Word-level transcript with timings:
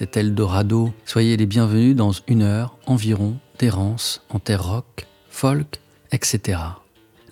c'est 0.00 0.16
Eldorado. 0.16 0.94
Soyez 1.04 1.36
les 1.36 1.44
bienvenus 1.44 1.94
dans 1.94 2.12
une 2.26 2.40
heure 2.40 2.78
environ 2.86 3.36
d'errance 3.58 4.22
en 4.30 4.38
terre 4.38 4.64
rock, 4.64 5.06
folk, 5.28 5.78
etc. 6.10 6.58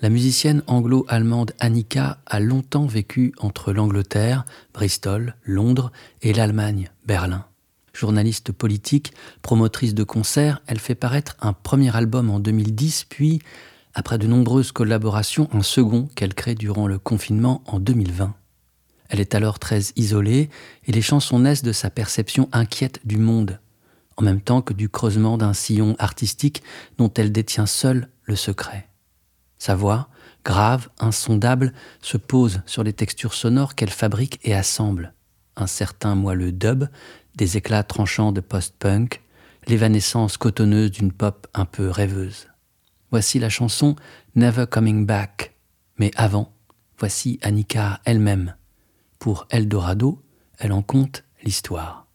La 0.03 0.09
musicienne 0.11 0.61
anglo-allemande 0.67 1.53
Annika 1.59 2.19
a 2.27 2.39
longtemps 2.39 2.85
vécu 2.85 3.33
entre 3.39 3.73
l'Angleterre, 3.73 4.45
Bristol, 4.71 5.33
Londres 5.43 5.91
et 6.21 6.31
l'Allemagne, 6.31 6.91
Berlin. 7.07 7.45
Journaliste 7.91 8.51
politique, 8.51 9.13
promotrice 9.41 9.95
de 9.95 10.03
concerts, 10.03 10.61
elle 10.67 10.77
fait 10.77 10.93
paraître 10.93 11.37
un 11.41 11.53
premier 11.53 11.95
album 11.95 12.29
en 12.29 12.39
2010, 12.39 13.05
puis, 13.09 13.41
après 13.95 14.19
de 14.19 14.27
nombreuses 14.27 14.71
collaborations, 14.71 15.49
un 15.53 15.63
second 15.63 16.07
qu'elle 16.13 16.35
crée 16.35 16.53
durant 16.53 16.85
le 16.85 16.99
confinement 16.99 17.63
en 17.65 17.79
2020. 17.79 18.35
Elle 19.09 19.19
est 19.19 19.35
alors 19.35 19.59
très 19.59 19.81
isolée 19.95 20.49
et 20.85 20.91
les 20.91 21.01
chansons 21.01 21.39
naissent 21.39 21.63
de 21.63 21.71
sa 21.71 21.89
perception 21.89 22.47
inquiète 22.51 23.01
du 23.05 23.17
monde, 23.17 23.59
en 24.17 24.23
même 24.23 24.41
temps 24.41 24.61
que 24.61 24.73
du 24.73 24.87
creusement 24.87 25.37
d'un 25.37 25.53
sillon 25.53 25.95
artistique 25.99 26.63
dont 26.97 27.11
elle 27.15 27.31
détient 27.31 27.65
seule 27.65 28.09
le 28.23 28.35
secret. 28.35 28.87
Sa 29.57 29.75
voix, 29.75 30.09
grave, 30.45 30.89
insondable, 30.99 31.73
se 32.01 32.17
pose 32.17 32.61
sur 32.65 32.83
les 32.83 32.93
textures 32.93 33.33
sonores 33.33 33.75
qu'elle 33.75 33.89
fabrique 33.89 34.39
et 34.43 34.53
assemble. 34.53 35.13
Un 35.57 35.67
certain 35.67 36.15
moelleux 36.15 36.51
dub, 36.51 36.85
des 37.35 37.57
éclats 37.57 37.83
tranchants 37.83 38.31
de 38.31 38.41
post-punk, 38.41 39.21
l'évanescence 39.67 40.37
cotonneuse 40.37 40.91
d'une 40.91 41.11
pop 41.11 41.47
un 41.53 41.65
peu 41.65 41.89
rêveuse. 41.89 42.47
Voici 43.11 43.39
la 43.39 43.49
chanson 43.49 43.95
Never 44.35 44.65
Coming 44.69 45.05
Back. 45.05 45.55
Mais 45.97 46.11
avant, 46.15 46.53
voici 46.97 47.39
Annika 47.41 47.99
elle-même. 48.05 48.55
Pour 49.19 49.47
Eldorado, 49.49 50.21
elle 50.59 50.71
en 50.71 50.81
compte 50.81 51.25
l'histoire. 51.43 52.07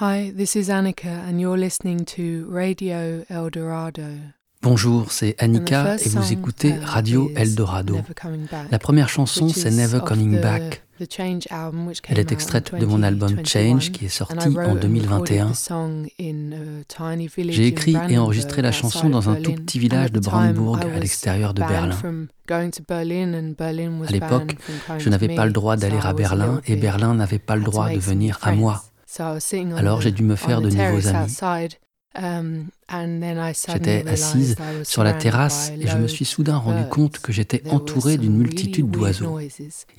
Hi, 0.00 0.32
this 0.32 0.54
is 0.54 0.70
Annika 0.70 1.08
and 1.28 1.40
you're 1.40 1.58
listening 1.58 2.04
to 2.04 2.46
Radio 2.48 3.24
Eldorado. 3.28 4.02
Bonjour, 4.62 5.10
c'est 5.10 5.34
Annika 5.42 5.96
et 5.96 6.08
vous 6.08 6.32
écoutez 6.32 6.72
Radio 6.74 7.28
Eldorado. 7.34 7.98
La 8.70 8.78
première 8.78 9.08
chanson, 9.08 9.48
c'est 9.48 9.72
Never 9.72 9.98
Coming 10.06 10.40
Back. 10.40 10.83
Elle 11.00 12.18
est 12.18 12.32
extraite 12.32 12.74
de 12.74 12.86
mon 12.86 13.02
album 13.02 13.44
Change 13.44 13.90
qui 13.90 14.04
est 14.04 14.08
sorti 14.08 14.48
en 14.48 14.74
2021. 14.74 15.52
J'ai 17.48 17.66
écrit 17.66 17.96
et 18.08 18.18
enregistré 18.18 18.62
la 18.62 18.72
chanson 18.72 19.08
dans 19.08 19.28
un 19.28 19.36
tout 19.36 19.52
petit 19.52 19.78
village 19.78 20.12
de 20.12 20.20
Brandebourg 20.20 20.78
à 20.78 20.98
l'extérieur 20.98 21.54
de 21.54 21.62
Berlin. 21.62 21.96
À 22.48 24.12
l'époque, 24.12 24.56
je 24.98 25.08
n'avais 25.08 25.34
pas 25.34 25.46
le 25.46 25.52
droit 25.52 25.76
d'aller 25.76 25.98
à 26.02 26.12
Berlin 26.12 26.60
et 26.66 26.76
Berlin 26.76 27.14
n'avait 27.14 27.38
pas 27.38 27.56
le 27.56 27.62
droit 27.62 27.90
de 27.90 27.98
venir 27.98 28.38
à 28.42 28.52
moi. 28.52 28.84
Alors 29.76 30.00
j'ai 30.00 30.12
dû 30.12 30.22
me 30.22 30.36
faire 30.36 30.60
de 30.60 30.70
nouveaux 30.70 31.08
amis. 31.08 31.36
Um, 32.92 33.22
j'étais 33.72 34.06
assise 34.06 34.56
sur 34.82 35.04
la 35.04 35.14
terrasse 35.14 35.72
et 35.78 35.86
je 35.86 35.96
me 35.96 36.06
suis 36.06 36.26
soudain 36.26 36.58
rendu 36.58 36.86
compte 36.88 37.18
que 37.18 37.32
j'étais 37.32 37.62
entourée 37.70 38.18
d'une 38.18 38.36
multitude 38.36 38.90
d'oiseaux. 38.90 39.38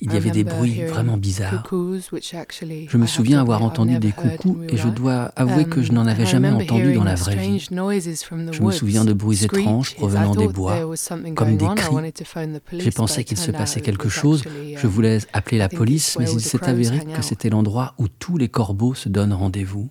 Il 0.00 0.12
y 0.12 0.16
avait 0.16 0.30
des 0.30 0.44
bruits 0.44 0.82
vraiment 0.82 1.16
bizarres. 1.16 1.68
Je 1.72 2.96
me 2.96 3.06
souviens 3.06 3.40
avoir 3.40 3.62
entendu 3.62 3.98
des 3.98 4.12
coucous 4.12 4.58
et 4.68 4.76
je 4.76 4.88
dois 4.88 5.32
avouer 5.36 5.64
que 5.64 5.82
je 5.82 5.92
n'en 5.92 6.06
avais 6.06 6.26
jamais 6.26 6.50
entendu 6.50 6.94
dans 6.94 7.04
la 7.04 7.16
vraie 7.16 7.36
vie. 7.36 7.58
Je 7.58 8.62
me 8.62 8.70
souviens 8.70 9.04
de 9.04 9.12
bruits 9.12 9.44
étranges 9.44 9.94
provenant 9.96 10.34
des 10.34 10.48
bois, 10.48 10.78
comme 11.34 11.56
des 11.56 11.66
cris. 11.74 12.12
J'ai 12.72 12.90
pensé 12.92 13.24
qu'il 13.24 13.38
se 13.38 13.50
passait 13.50 13.80
quelque 13.80 14.08
chose. 14.08 14.44
Je 14.76 14.86
voulais 14.86 15.18
appeler 15.32 15.58
la 15.58 15.68
police, 15.68 16.16
mais 16.18 16.30
il 16.30 16.40
s'est 16.40 16.64
avéré 16.64 17.00
que 17.04 17.22
c'était 17.22 17.50
l'endroit 17.50 17.94
où 17.98 18.06
tous 18.08 18.36
les 18.36 18.48
corbeaux 18.48 18.94
se 18.94 19.08
donnent 19.08 19.32
rendez-vous. 19.32 19.90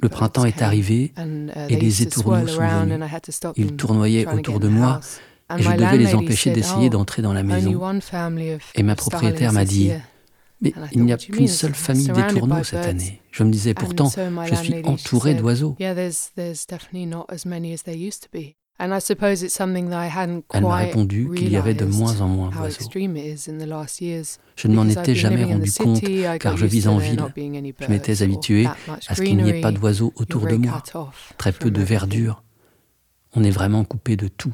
Le 0.00 0.08
printemps 0.08 0.44
est 0.44 0.62
arrivé 0.62 1.12
uh, 1.18 1.50
et 1.68 1.76
les 1.76 2.02
étourneaux 2.02 2.46
sont 2.46 2.60
venus. 2.60 3.00
Ils 3.56 3.76
tournoyaient 3.76 4.26
autour 4.26 4.60
de 4.60 4.68
moi 4.68 5.00
et 5.58 5.62
je 5.62 5.70
devais 5.70 5.98
les 5.98 6.14
empêcher 6.14 6.50
d'essayer 6.50 6.86
oh, 6.86 6.90
d'entrer 6.90 7.22
dans 7.22 7.32
la 7.32 7.42
maison. 7.42 8.00
Et 8.74 8.82
ma 8.82 8.94
propriétaire 8.94 9.52
m'a 9.52 9.64
dit, 9.64 9.90
mais 10.60 10.72
il 10.92 11.04
n'y 11.04 11.12
a 11.12 11.16
qu'une 11.16 11.48
seule 11.48 11.74
famille 11.74 12.08
d'étourneaux 12.08 12.62
cette 12.64 12.86
année. 12.86 13.20
Je 13.30 13.44
me 13.44 13.50
disais 13.50 13.74
pourtant, 13.74 14.10
je 14.10 14.54
suis 14.54 14.82
entouré 14.84 15.34
d'oiseaux. 15.34 15.76
Elle 18.78 20.62
m'a 20.62 20.76
répondu 20.76 21.30
qu'il 21.36 21.50
y 21.50 21.56
avait 21.56 21.74
de 21.74 21.84
moins 21.84 22.20
en 22.20 22.28
moins 22.28 22.50
d'oiseaux. 22.50 22.88
Je 24.56 24.68
ne 24.68 24.74
m'en 24.74 24.88
étais 24.88 25.14
jamais 25.14 25.44
rendu 25.44 25.70
compte 25.70 26.02
car 26.40 26.56
je 26.56 26.66
vis 26.66 26.88
en 26.88 26.98
ville. 26.98 27.24
Je 27.36 27.86
m'étais 27.88 28.22
habitué 28.22 28.66
à 29.08 29.14
ce 29.14 29.22
qu'il 29.22 29.36
n'y 29.36 29.50
ait 29.50 29.60
pas 29.60 29.72
d'oiseaux 29.72 30.12
autour 30.16 30.46
de 30.46 30.56
moi, 30.56 30.82
très 31.38 31.52
peu 31.52 31.70
de 31.70 31.82
verdure. 31.82 32.42
On 33.34 33.44
est 33.44 33.50
vraiment 33.50 33.84
coupé 33.84 34.16
de 34.16 34.28
tout. 34.28 34.52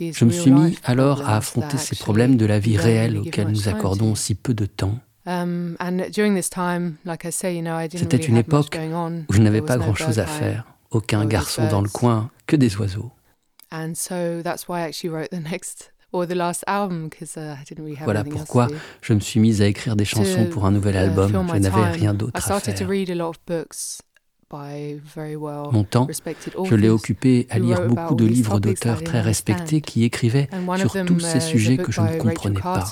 Je 0.00 0.24
me 0.24 0.30
suis 0.30 0.50
mis 0.50 0.78
alors 0.82 1.22
à 1.22 1.36
affronter 1.36 1.78
ces 1.78 1.96
problèmes 1.96 2.36
de 2.36 2.46
la 2.46 2.58
vie 2.58 2.76
réelle 2.76 3.16
auxquels 3.18 3.48
nous 3.48 3.68
accordons 3.68 4.14
si 4.14 4.34
peu 4.34 4.54
de 4.54 4.66
temps 4.66 4.98
c'était 7.98 8.16
une 8.16 8.36
époque 8.36 8.78
où 9.28 9.32
je 9.32 9.40
n'avais 9.40 9.62
pas 9.62 9.76
grand-chose 9.76 10.18
à 10.18 10.26
faire, 10.26 10.64
aucun 10.90 11.24
garçon 11.26 11.68
dans 11.68 11.80
le 11.80 11.88
coin, 11.88 12.30
que 12.46 12.56
des 12.56 12.76
oiseaux. 12.76 13.10
Voilà 18.04 18.22
pourquoi 18.22 18.68
je 19.02 19.14
me 19.14 19.20
suis 19.20 19.40
mise 19.40 19.62
à 19.62 19.66
écrire 19.66 19.96
des 19.96 20.04
chansons 20.04 20.46
pour 20.46 20.64
un 20.64 20.70
nouvel 20.70 20.94
uh, 20.94 20.98
album. 20.98 21.48
Je 21.52 21.58
n'avais 21.58 21.90
rien 21.90 22.14
d'autre 22.14 22.32
à 22.34 22.60
faire. 22.60 22.86
Mon 25.72 25.84
temps, 25.84 26.06
je 26.64 26.74
l'ai 26.74 26.88
occupé 26.88 27.46
à 27.50 27.58
lire 27.58 27.86
beaucoup 27.86 28.14
de 28.14 28.24
livres 28.24 28.60
d'auteurs 28.60 29.02
très 29.02 29.20
respectés 29.20 29.80
qui 29.80 30.04
écrivaient 30.04 30.48
sur 30.78 31.04
tous 31.04 31.20
ces 31.20 31.38
uh, 31.38 31.40
sujets 31.40 31.76
que 31.76 31.92
je 31.92 32.00
ne 32.00 32.16
comprenais 32.18 32.60
pas. 32.60 32.84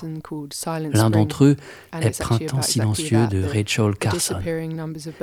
L'un 0.93 1.11
d'entre 1.11 1.45
eux 1.45 1.57
est 2.01 2.19
Printemps 2.19 2.63
silencieux 2.63 3.27
de 3.29 3.43
Rachel 3.43 3.97
Carson, 3.97 4.39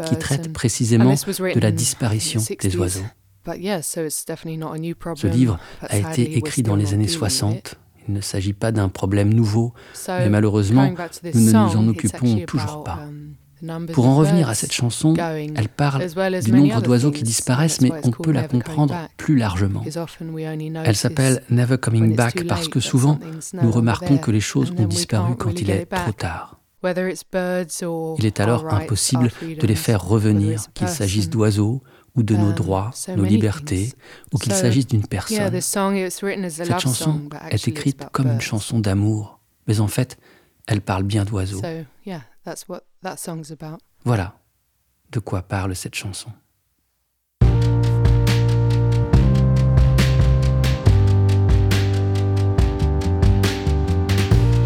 qui 0.06 0.18
traite 0.18 0.54
précisément 0.54 1.14
de 1.14 1.60
la 1.60 1.72
disparition 1.72 2.42
des 2.62 2.78
oiseaux. 2.78 3.06
Ce 3.46 5.28
livre 5.28 5.60
a 5.82 5.98
été 5.98 6.38
écrit 6.38 6.64
dans 6.64 6.76
les 6.76 6.94
années 6.94 7.08
60. 7.08 7.76
Il 8.08 8.14
ne 8.14 8.22
s'agit 8.22 8.54
pas 8.54 8.72
d'un 8.72 8.90
problème 8.90 9.32
nouveau, 9.34 9.74
mais 10.08 10.30
malheureusement, 10.30 10.92
nous 11.24 11.42
ne 11.42 11.52
nous 11.52 11.76
en 11.76 11.88
occupons 11.88 12.40
toujours 12.48 12.84
pas. 12.84 13.00
Pour 13.94 14.08
en 14.08 14.16
revenir 14.16 14.50
à 14.50 14.56
cette 14.56 14.72
chanson, 14.72 15.16
elle 15.18 15.70
parle 15.70 16.03
du 16.42 16.52
nombre 16.52 16.81
d'oiseaux 16.81 17.12
qui 17.12 17.24
disparaissent, 17.24 17.81
mais 17.81 17.92
on 18.03 18.12
peut 18.12 18.31
la 18.31 18.47
comprendre 18.47 18.96
plus 19.18 19.38
largement. 19.38 19.84
Elle 20.86 20.96
s'appelle 20.96 21.44
Never 21.50 21.78
Coming 21.78 22.16
Back 22.16 22.46
parce 22.48 22.68
que 22.68 22.80
souvent, 22.80 23.19
nous 23.53 23.72
remarquons 23.72 24.18
que 24.18 24.31
les 24.31 24.42
choses 24.42 24.72
ont 24.78 24.86
disparu 24.86 25.36
quand 25.36 25.59
il 25.59 25.69
est 25.69 25.86
trop 25.86 26.12
tard. 26.12 26.59
Il 26.84 28.25
est 28.25 28.40
alors 28.40 28.74
impossible 28.74 29.31
de 29.42 29.68
les 29.68 29.75
faire 29.75 30.04
revenir, 30.04 30.66
qu'il 30.74 30.88
s'agisse 30.88 31.30
d'oiseaux 31.30 31.81
ou 32.16 32.24
de 32.24 32.36
nos 32.36 32.50
um, 32.50 32.54
droits, 32.54 32.92
nos 33.16 33.24
libertés, 33.24 33.94
ou 34.34 34.38
qu'il 34.38 34.54
s'agisse 34.54 34.88
d'une 34.88 35.06
personne. 35.06 35.60
Cette 35.62 36.80
chanson 36.80 37.22
est 37.51 37.68
écrite 37.68 38.06
comme 38.12 38.31
une 38.31 38.42
chanson 38.42 38.80
d'amour, 38.80 39.39
mais 39.68 39.80
en 39.80 39.88
fait, 39.88 40.18
elle 40.68 40.81
parle 40.81 41.04
bien 41.04 41.25
d'oiseaux. 41.25 41.62
Voilà 44.06 44.36
de 45.12 45.19
quoi 45.19 45.41
parle 45.41 45.75
cette 45.75 45.95
chanson? 45.95 46.31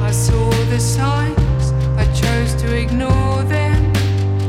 I 0.01 0.11
saw 0.11 0.49
the 0.69 0.79
signs, 0.79 1.71
I 1.97 2.05
chose 2.13 2.55
to 2.61 2.75
ignore 2.75 3.43
them. 3.47 3.91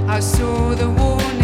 I 0.09 0.21
saw 0.21 0.75
the 0.75 0.89
warnings, 0.89 1.44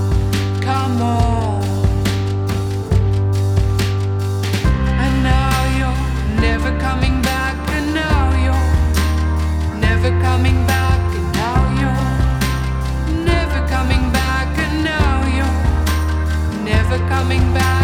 coming 17.11 17.53
back, 17.53 17.80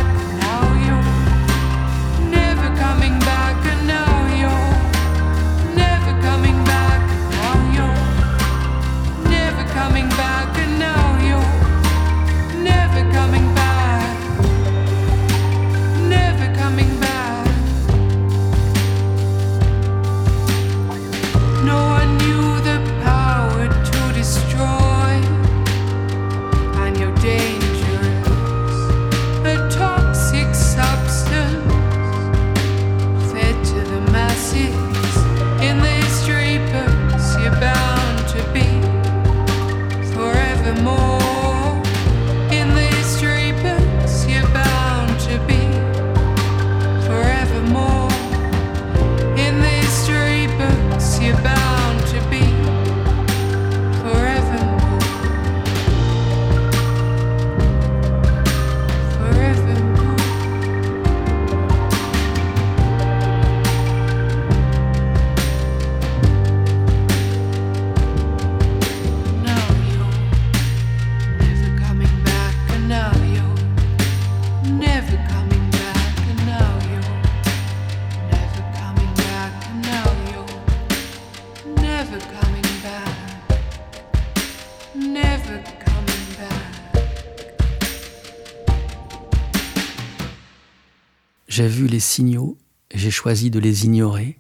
les 91.87 91.99
signaux 91.99 92.57
j'ai 92.93 93.11
choisi 93.11 93.49
de 93.49 93.59
les 93.59 93.85
ignorer. 93.85 94.39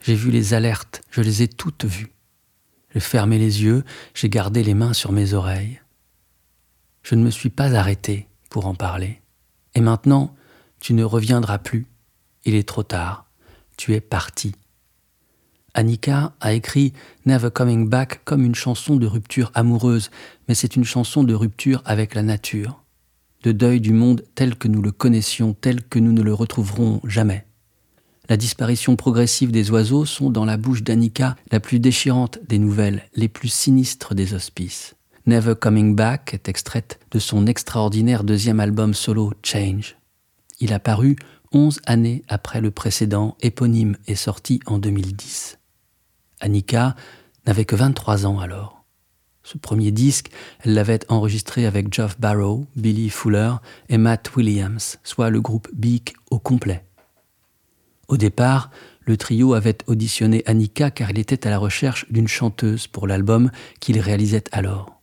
J'ai 0.00 0.14
vu 0.14 0.30
les 0.30 0.54
alertes, 0.54 1.02
je 1.10 1.20
les 1.20 1.42
ai 1.42 1.48
toutes 1.48 1.84
vues. 1.84 2.12
J'ai 2.94 3.00
fermé 3.00 3.38
les 3.38 3.62
yeux, 3.62 3.84
j'ai 4.14 4.28
gardé 4.28 4.62
les 4.62 4.74
mains 4.74 4.92
sur 4.92 5.12
mes 5.12 5.32
oreilles. 5.34 5.80
Je 7.02 7.14
ne 7.14 7.22
me 7.22 7.30
suis 7.30 7.50
pas 7.50 7.74
arrêté 7.74 8.28
pour 8.50 8.66
en 8.66 8.74
parler. 8.74 9.20
Et 9.74 9.80
maintenant, 9.80 10.34
tu 10.80 10.94
ne 10.94 11.04
reviendras 11.04 11.58
plus. 11.58 11.86
Il 12.44 12.54
est 12.54 12.68
trop 12.68 12.82
tard. 12.82 13.26
Tu 13.76 13.94
es 13.94 14.00
parti. 14.00 14.54
Annika 15.74 16.32
a 16.40 16.52
écrit 16.52 16.92
Never 17.26 17.50
Coming 17.50 17.88
Back 17.88 18.22
comme 18.24 18.44
une 18.44 18.54
chanson 18.54 18.96
de 18.96 19.06
rupture 19.06 19.50
amoureuse, 19.54 20.10
mais 20.48 20.54
c'est 20.54 20.76
une 20.76 20.84
chanson 20.84 21.24
de 21.24 21.34
rupture 21.34 21.82
avec 21.84 22.14
la 22.14 22.22
nature, 22.22 22.82
de 23.42 23.52
deuil 23.52 23.80
du 23.80 23.92
monde 23.92 24.24
tel 24.34 24.56
que 24.56 24.68
nous 24.68 24.82
le 24.82 24.92
connaissions, 24.92 25.54
tel 25.54 25.82
que 25.82 25.98
nous 25.98 26.12
ne 26.12 26.22
le 26.22 26.34
retrouverons 26.34 27.00
jamais. 27.04 27.44
La 28.28 28.36
disparition 28.36 28.94
progressive 28.96 29.52
des 29.52 29.70
oiseaux 29.70 30.04
sont 30.04 30.30
dans 30.30 30.44
la 30.44 30.58
bouche 30.58 30.82
d'Annika 30.82 31.36
la 31.50 31.60
plus 31.60 31.80
déchirante 31.80 32.38
des 32.46 32.58
nouvelles, 32.58 33.04
les 33.14 33.28
plus 33.28 33.48
sinistres 33.48 34.14
des 34.14 34.34
hospices. 34.34 34.94
Never 35.26 35.54
Coming 35.58 35.94
Back 35.94 36.34
est 36.34 36.48
extraite 36.48 37.00
de 37.10 37.18
son 37.18 37.46
extraordinaire 37.46 38.24
deuxième 38.24 38.60
album 38.60 38.92
solo 38.92 39.32
Change. 39.42 39.96
Il 40.60 40.72
a 40.72 40.78
paru 40.78 41.16
11 41.52 41.80
années 41.86 42.22
après 42.28 42.60
le 42.60 42.70
précédent, 42.70 43.36
éponyme 43.40 43.96
et 44.06 44.14
sorti 44.14 44.60
en 44.66 44.78
2010. 44.78 45.58
Annika 46.40 46.96
n'avait 47.46 47.64
que 47.64 47.76
23 47.76 48.26
ans 48.26 48.38
alors. 48.38 48.77
Ce 49.50 49.56
premier 49.56 49.92
disque, 49.92 50.28
elle 50.60 50.74
l'avait 50.74 51.00
enregistré 51.08 51.64
avec 51.64 51.90
Geoff 51.90 52.20
Barrow, 52.20 52.66
Billy 52.76 53.08
Fuller 53.08 53.54
et 53.88 53.96
Matt 53.96 54.36
Williams, 54.36 54.98
soit 55.04 55.30
le 55.30 55.40
groupe 55.40 55.68
Beak 55.72 56.16
au 56.30 56.38
complet. 56.38 56.84
Au 58.08 58.18
départ, 58.18 58.70
le 59.00 59.16
trio 59.16 59.54
avait 59.54 59.78
auditionné 59.86 60.42
Annika 60.44 60.90
car 60.90 61.12
il 61.12 61.18
était 61.18 61.46
à 61.46 61.50
la 61.50 61.56
recherche 61.56 62.04
d'une 62.10 62.28
chanteuse 62.28 62.88
pour 62.88 63.06
l'album 63.06 63.50
qu'il 63.80 63.98
réalisait 64.00 64.44
alors. 64.52 65.00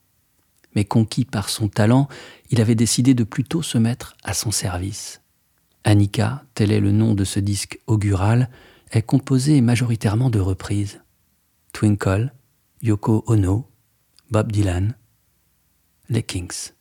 Mais 0.75 0.85
conquis 0.85 1.25
par 1.25 1.49
son 1.49 1.67
talent, 1.67 2.07
il 2.51 2.61
avait 2.61 2.75
décidé 2.75 3.15
de 3.15 3.23
plutôt 3.23 3.63
se 3.63 3.79
mettre 3.79 4.15
à 4.23 4.35
son 4.35 4.51
service. 4.51 5.21
Annika, 5.85 6.43
tel 6.53 6.71
est 6.71 6.81
le 6.81 6.91
nom 6.91 7.15
de 7.15 7.23
ce 7.23 7.39
disque 7.39 7.79
augural, 7.87 8.51
est 8.91 9.01
composé 9.01 9.59
majoritairement 9.61 10.29
de 10.29 10.39
reprises. 10.39 11.01
Twinkle, 11.73 12.31
Yoko 12.83 13.23
Ono, 13.25 13.67
Bob 14.35 14.51
Dylan, 14.51 14.97
les 16.09 16.21
Kings. 16.21 16.73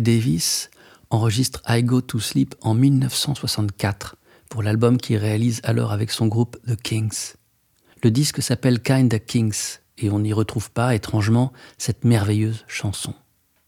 Davis 0.00 0.70
enregistre 1.10 1.62
I 1.68 1.82
Go 1.82 2.00
to 2.00 2.20
Sleep 2.20 2.54
en 2.60 2.74
1964 2.74 4.16
pour 4.48 4.62
l'album 4.62 4.98
qu'il 4.98 5.16
réalise 5.16 5.60
alors 5.64 5.92
avec 5.92 6.10
son 6.10 6.26
groupe 6.26 6.56
The 6.66 6.76
Kings. 6.80 7.34
Le 8.02 8.10
disque 8.10 8.42
s'appelle 8.42 8.80
Kinda 8.80 9.18
Kings 9.18 9.78
et 9.98 10.10
on 10.10 10.20
n'y 10.20 10.32
retrouve 10.32 10.70
pas, 10.70 10.94
étrangement, 10.94 11.52
cette 11.78 12.04
merveilleuse 12.04 12.64
chanson. 12.68 13.14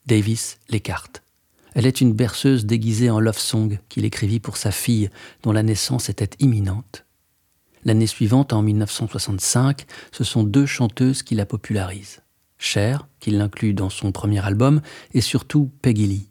Davis 0.07 0.59
l'écarte. 0.69 1.23
Elle 1.75 1.87
est 1.87 2.01
une 2.01 2.13
berceuse 2.13 2.67
déguisée 2.67 3.11
en 3.11 3.21
love 3.21 3.39
song 3.39 3.79
qu'il 3.89 4.05
écrivit 4.05 4.41
pour 4.41 4.57
sa 4.57 4.73
fille 4.73 5.11
dont 5.43 5.53
la 5.53 5.63
naissance 5.63 6.09
était 6.09 6.31
imminente. 6.39 7.05
L'année 7.85 8.07
suivante, 8.07 8.53
en 8.53 8.63
1965, 8.63 9.87
ce 10.13 10.25
sont 10.25 10.45
deux 10.45 10.67
chanteuses 10.67 11.23
qui 11.23 11.35
la 11.35 11.47
popularisent. 11.47 12.21
Cher, 12.63 13.09
qui 13.21 13.31
l'inclut 13.31 13.73
dans 13.73 13.89
son 13.89 14.13
premier 14.13 14.45
album, 14.45 14.83
et 15.15 15.23
surtout 15.23 15.73
Peggy 15.81 16.07
Lee. 16.07 16.29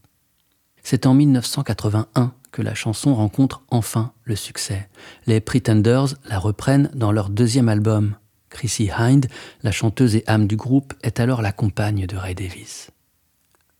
C'est 0.83 1.07
en 1.07 1.15
1981 1.15 2.33
que 2.51 2.61
la 2.61 2.75
chanson 2.75 3.15
rencontre 3.15 3.63
enfin 3.69 4.13
le 4.25 4.35
succès. 4.35 4.89
Les 5.25 5.41
Pretenders 5.41 6.15
la 6.25 6.37
reprennent 6.37 6.91
dans 6.93 7.11
leur 7.11 7.31
deuxième 7.31 7.67
album. 7.67 8.15
Chrissy 8.51 8.91
Hind, 8.95 9.27
la 9.63 9.71
chanteuse 9.71 10.15
et 10.15 10.23
âme 10.27 10.47
du 10.47 10.55
groupe, 10.55 10.93
est 11.01 11.19
alors 11.19 11.41
la 11.41 11.51
compagne 11.51 12.05
de 12.05 12.15
Ray 12.15 12.35
Davis. 12.35 12.91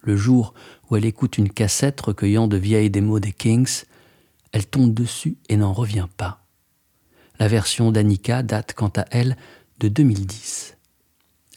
Le 0.01 0.17
jour 0.17 0.55
où 0.89 0.95
elle 0.95 1.05
écoute 1.05 1.37
une 1.37 1.49
cassette 1.49 2.01
recueillant 2.01 2.47
de 2.47 2.57
vieilles 2.57 2.89
démos 2.89 3.21
des 3.21 3.31
Kings, 3.31 3.83
elle 4.53 4.65
tombe 4.65 4.93
dessus 4.93 5.37
et 5.49 5.57
n'en 5.57 5.73
revient 5.73 6.07
pas. 6.17 6.43
La 7.37 7.47
version 7.47 7.91
d'Annika 7.91 8.41
date 8.41 8.73
quant 8.73 8.91
à 8.97 9.05
elle 9.11 9.37
de 9.79 9.87
2010. 9.87 10.78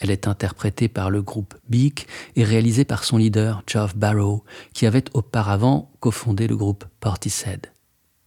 Elle 0.02 0.10
est 0.10 0.26
interprétée 0.26 0.88
par 0.88 1.10
le 1.10 1.22
groupe 1.22 1.54
Beak 1.68 2.08
et 2.34 2.42
réalisée 2.42 2.84
par 2.84 3.04
son 3.04 3.18
leader, 3.18 3.62
Geoff 3.68 3.96
Barrow, 3.96 4.42
qui 4.74 4.84
avait 4.84 5.04
auparavant 5.14 5.92
cofondé 6.00 6.48
le 6.48 6.56
groupe 6.56 6.84
Portishead. 6.98 7.68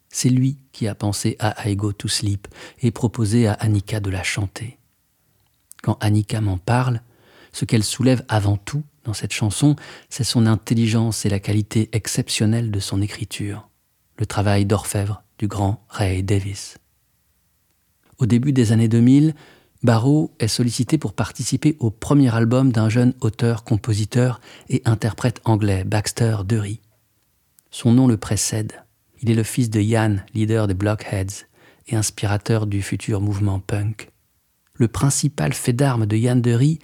C'est 0.08 0.30
lui 0.30 0.58
qui 0.72 0.88
a 0.88 0.96
pensé 0.96 1.36
à 1.40 1.68
I 1.68 1.76
Go 1.76 1.92
to 1.92 2.08
Sleep 2.08 2.48
et 2.80 2.92
proposé 2.92 3.48
à 3.48 3.54
Annika 3.54 4.00
de 4.00 4.10
la 4.10 4.24
chanter. 4.24 4.78
Quand 5.84 5.98
Annika 6.00 6.40
m'en 6.40 6.58
parle, 6.58 7.02
ce 7.52 7.66
qu'elle 7.66 7.84
soulève 7.84 8.24
avant 8.30 8.56
tout 8.56 8.84
dans 9.04 9.14
cette 9.14 9.34
chanson, 9.34 9.76
c'est 10.10 10.24
son 10.24 10.46
intelligence 10.46 11.26
et 11.26 11.30
la 11.30 11.42
qualité 11.42 11.90
exceptionnelle 11.92 12.72
de 12.72 12.80
son 12.80 13.02
écriture, 13.02 13.68
le 14.18 14.26
travail 14.26 14.66
d'orfèvre 14.66 15.24
du 15.40 15.50
grand 15.50 15.86
Ray 15.90 16.24
Davis. 16.24 16.78
Au 18.18 18.26
début 18.26 18.54
des 18.54 18.72
années 18.72 18.88
2000, 18.88 19.36
Barrow 19.86 20.32
est 20.40 20.48
sollicité 20.48 20.98
pour 20.98 21.14
participer 21.14 21.78
au 21.80 21.92
premier 21.92 22.34
album 22.34 22.72
d'un 22.72 22.90
jeune 22.90 23.14
auteur-compositeur 23.22 24.42
et 24.68 24.82
interprète 24.86 25.42
anglais, 25.46 25.84
Baxter 25.84 26.38
Dury. 26.44 26.82
Son 27.70 27.92
nom 27.92 28.08
le 28.08 28.18
précède. 28.18 28.84
Il 29.22 29.30
est 29.30 29.36
le 29.36 29.44
fils 29.44 29.70
de 29.70 29.80
Ian, 29.80 30.16
leader 30.34 30.66
des 30.66 30.74
Blockheads 30.74 31.46
et 31.86 31.96
inspirateur 31.96 32.66
du 32.66 32.82
futur 32.82 33.22
mouvement 33.22 33.60
punk. 33.60 34.10
Le 34.74 34.88
principal 34.88 35.54
fait 35.54 35.74
d'armes 35.74 36.08
de 36.08 36.18
Ian 36.18 36.38
Dury 36.38 36.80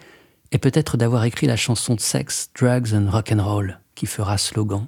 est 0.51 0.59
peut-être 0.59 0.95
d'avoir 0.95 1.25
écrit 1.25 1.47
la 1.47 1.57
chanson 1.57 1.95
de 1.95 2.01
sexe 2.01 2.51
Drugs 2.53 2.93
and 2.93 3.09
Rock'n'Roll 3.09 3.79
qui 3.95 4.05
fera 4.05 4.37
slogan. 4.37 4.85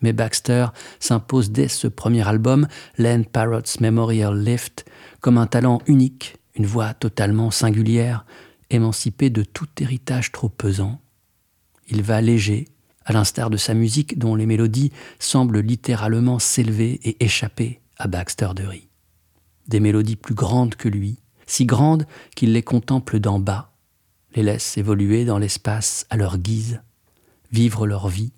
Mais 0.00 0.12
Baxter 0.12 0.66
s'impose 1.00 1.50
dès 1.50 1.66
ce 1.66 1.88
premier 1.88 2.26
album, 2.28 2.68
Len 2.98 3.24
Parrot's 3.24 3.80
Memorial 3.80 4.38
Lift, 4.38 4.84
comme 5.20 5.38
un 5.38 5.48
talent 5.48 5.82
unique 5.88 6.39
une 6.54 6.66
voix 6.66 6.94
totalement 6.94 7.50
singulière, 7.50 8.24
émancipée 8.70 9.30
de 9.30 9.42
tout 9.42 9.68
héritage 9.78 10.32
trop 10.32 10.48
pesant. 10.48 11.00
Il 11.88 12.02
va 12.02 12.20
léger, 12.20 12.68
à 13.04 13.12
l'instar 13.12 13.50
de 13.50 13.56
sa 13.56 13.74
musique 13.74 14.18
dont 14.18 14.34
les 14.34 14.46
mélodies 14.46 14.92
semblent 15.18 15.60
littéralement 15.60 16.38
s'élever 16.38 17.00
et 17.02 17.24
échapper 17.24 17.80
à 17.96 18.06
Baxter 18.06 18.50
Dury. 18.54 18.88
Des 19.66 19.80
mélodies 19.80 20.16
plus 20.16 20.34
grandes 20.34 20.74
que 20.74 20.88
lui, 20.88 21.18
si 21.46 21.66
grandes 21.66 22.06
qu'il 22.36 22.52
les 22.52 22.62
contemple 22.62 23.18
d'en 23.18 23.40
bas, 23.40 23.72
les 24.34 24.42
laisse 24.42 24.78
évoluer 24.78 25.24
dans 25.24 25.38
l'espace 25.38 26.06
à 26.10 26.16
leur 26.16 26.38
guise, 26.38 26.80
vivre 27.50 27.86
leur 27.86 28.08
vie, 28.08 28.32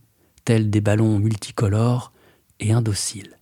tels 0.44 0.70
des 0.70 0.80
ballons 0.80 1.18
multicolores 1.18 2.12
et 2.60 2.72
indociles. 2.72 3.38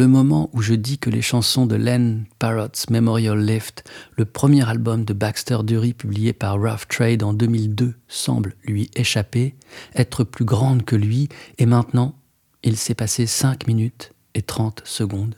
Le 0.00 0.08
moment 0.08 0.48
où 0.54 0.62
je 0.62 0.72
dis 0.72 0.96
que 0.96 1.10
les 1.10 1.20
chansons 1.20 1.66
de 1.66 1.76
Len 1.76 2.24
Parrot's 2.38 2.88
Memorial 2.88 3.38
Lift, 3.38 3.84
le 4.16 4.24
premier 4.24 4.66
album 4.66 5.04
de 5.04 5.12
Baxter 5.12 5.58
Dury 5.62 5.92
publié 5.92 6.32
par 6.32 6.54
Rough 6.54 6.88
Trade 6.88 7.22
en 7.22 7.34
2002, 7.34 7.92
semblent 8.08 8.54
lui 8.64 8.90
échapper, 8.96 9.54
être 9.94 10.24
plus 10.24 10.46
grandes 10.46 10.86
que 10.86 10.96
lui, 10.96 11.28
et 11.58 11.66
maintenant, 11.66 12.14
il 12.62 12.78
s'est 12.78 12.94
passé 12.94 13.26
5 13.26 13.66
minutes 13.66 14.14
et 14.32 14.40
30 14.40 14.80
secondes. 14.86 15.34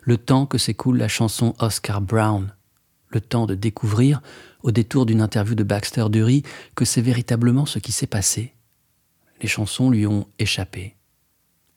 Le 0.00 0.16
temps 0.16 0.46
que 0.46 0.56
s'écoule 0.56 0.96
la 0.96 1.08
chanson 1.08 1.54
Oscar 1.58 2.00
Brown, 2.00 2.54
le 3.10 3.20
temps 3.20 3.44
de 3.44 3.54
découvrir, 3.54 4.22
au 4.62 4.70
détour 4.70 5.04
d'une 5.04 5.20
interview 5.20 5.54
de 5.54 5.64
Baxter 5.64 6.06
Dury, 6.08 6.44
que 6.74 6.86
c'est 6.86 7.02
véritablement 7.02 7.66
ce 7.66 7.78
qui 7.78 7.92
s'est 7.92 8.06
passé. 8.06 8.54
Les 9.42 9.48
chansons 9.48 9.90
lui 9.90 10.06
ont 10.06 10.28
échappé. 10.38 10.96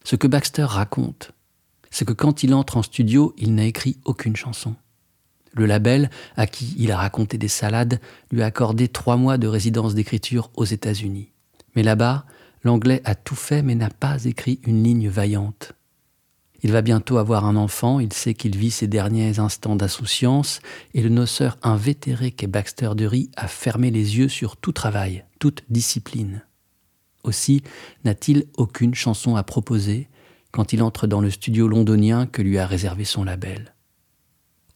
Ce 0.05 0.15
que 0.15 0.27
Baxter 0.27 0.63
raconte, 0.63 1.33
c'est 1.95 2.03
que 2.03 2.11
quand 2.11 2.43
il 2.43 2.53
entre 2.53 2.75
en 2.75 2.83
studio, 2.83 3.33
il 3.37 3.55
n'a 3.55 3.63
écrit 3.63 3.95
aucune 4.03 4.35
chanson. 4.35 4.75
Le 5.53 5.65
label, 5.65 6.09
à 6.35 6.45
qui 6.45 6.75
il 6.77 6.91
a 6.91 6.97
raconté 6.97 7.37
des 7.37 7.47
salades, 7.47 8.01
lui 8.31 8.41
a 8.41 8.47
accordé 8.47 8.89
trois 8.89 9.15
mois 9.15 9.37
de 9.37 9.47
résidence 9.47 9.95
d'écriture 9.95 10.51
aux 10.55 10.65
États-Unis. 10.65 11.31
Mais 11.73 11.83
là-bas, 11.83 12.25
l'anglais 12.65 13.01
a 13.05 13.15
tout 13.15 13.37
fait 13.37 13.61
mais 13.61 13.75
n'a 13.75 13.89
pas 13.89 14.25
écrit 14.25 14.59
une 14.63 14.83
ligne 14.83 15.07
vaillante. 15.07 15.71
Il 16.63 16.73
va 16.73 16.81
bientôt 16.81 17.17
avoir 17.17 17.45
un 17.45 17.55
enfant, 17.55 18.01
il 18.01 18.11
sait 18.11 18.33
qu'il 18.33 18.57
vit 18.57 18.71
ses 18.71 18.87
derniers 18.87 19.39
instants 19.39 19.77
d'insouciance, 19.77 20.59
et 20.95 21.01
le 21.01 21.07
noceur 21.07 21.57
invétéré 21.63 22.31
qu'est 22.31 22.47
Baxter 22.47 22.89
Dury 22.97 23.31
a 23.37 23.47
fermé 23.47 23.89
les 23.89 24.17
yeux 24.17 24.27
sur 24.27 24.57
tout 24.57 24.73
travail, 24.73 25.23
toute 25.39 25.63
discipline. 25.69 26.43
Aussi 27.23 27.63
n'a-t-il 28.03 28.47
aucune 28.57 28.95
chanson 28.95 29.37
à 29.37 29.43
proposer, 29.43 30.09
quand 30.55 30.71
il 30.71 30.81
entre 30.81 31.05
dans 31.05 31.19
le 31.19 31.29
studio 31.29 31.67
londonien 31.67 32.27
que 32.27 32.41
lui 32.41 32.59
a 32.59 32.65
réservé 32.65 33.03
son 33.03 33.25
label. 33.25 33.75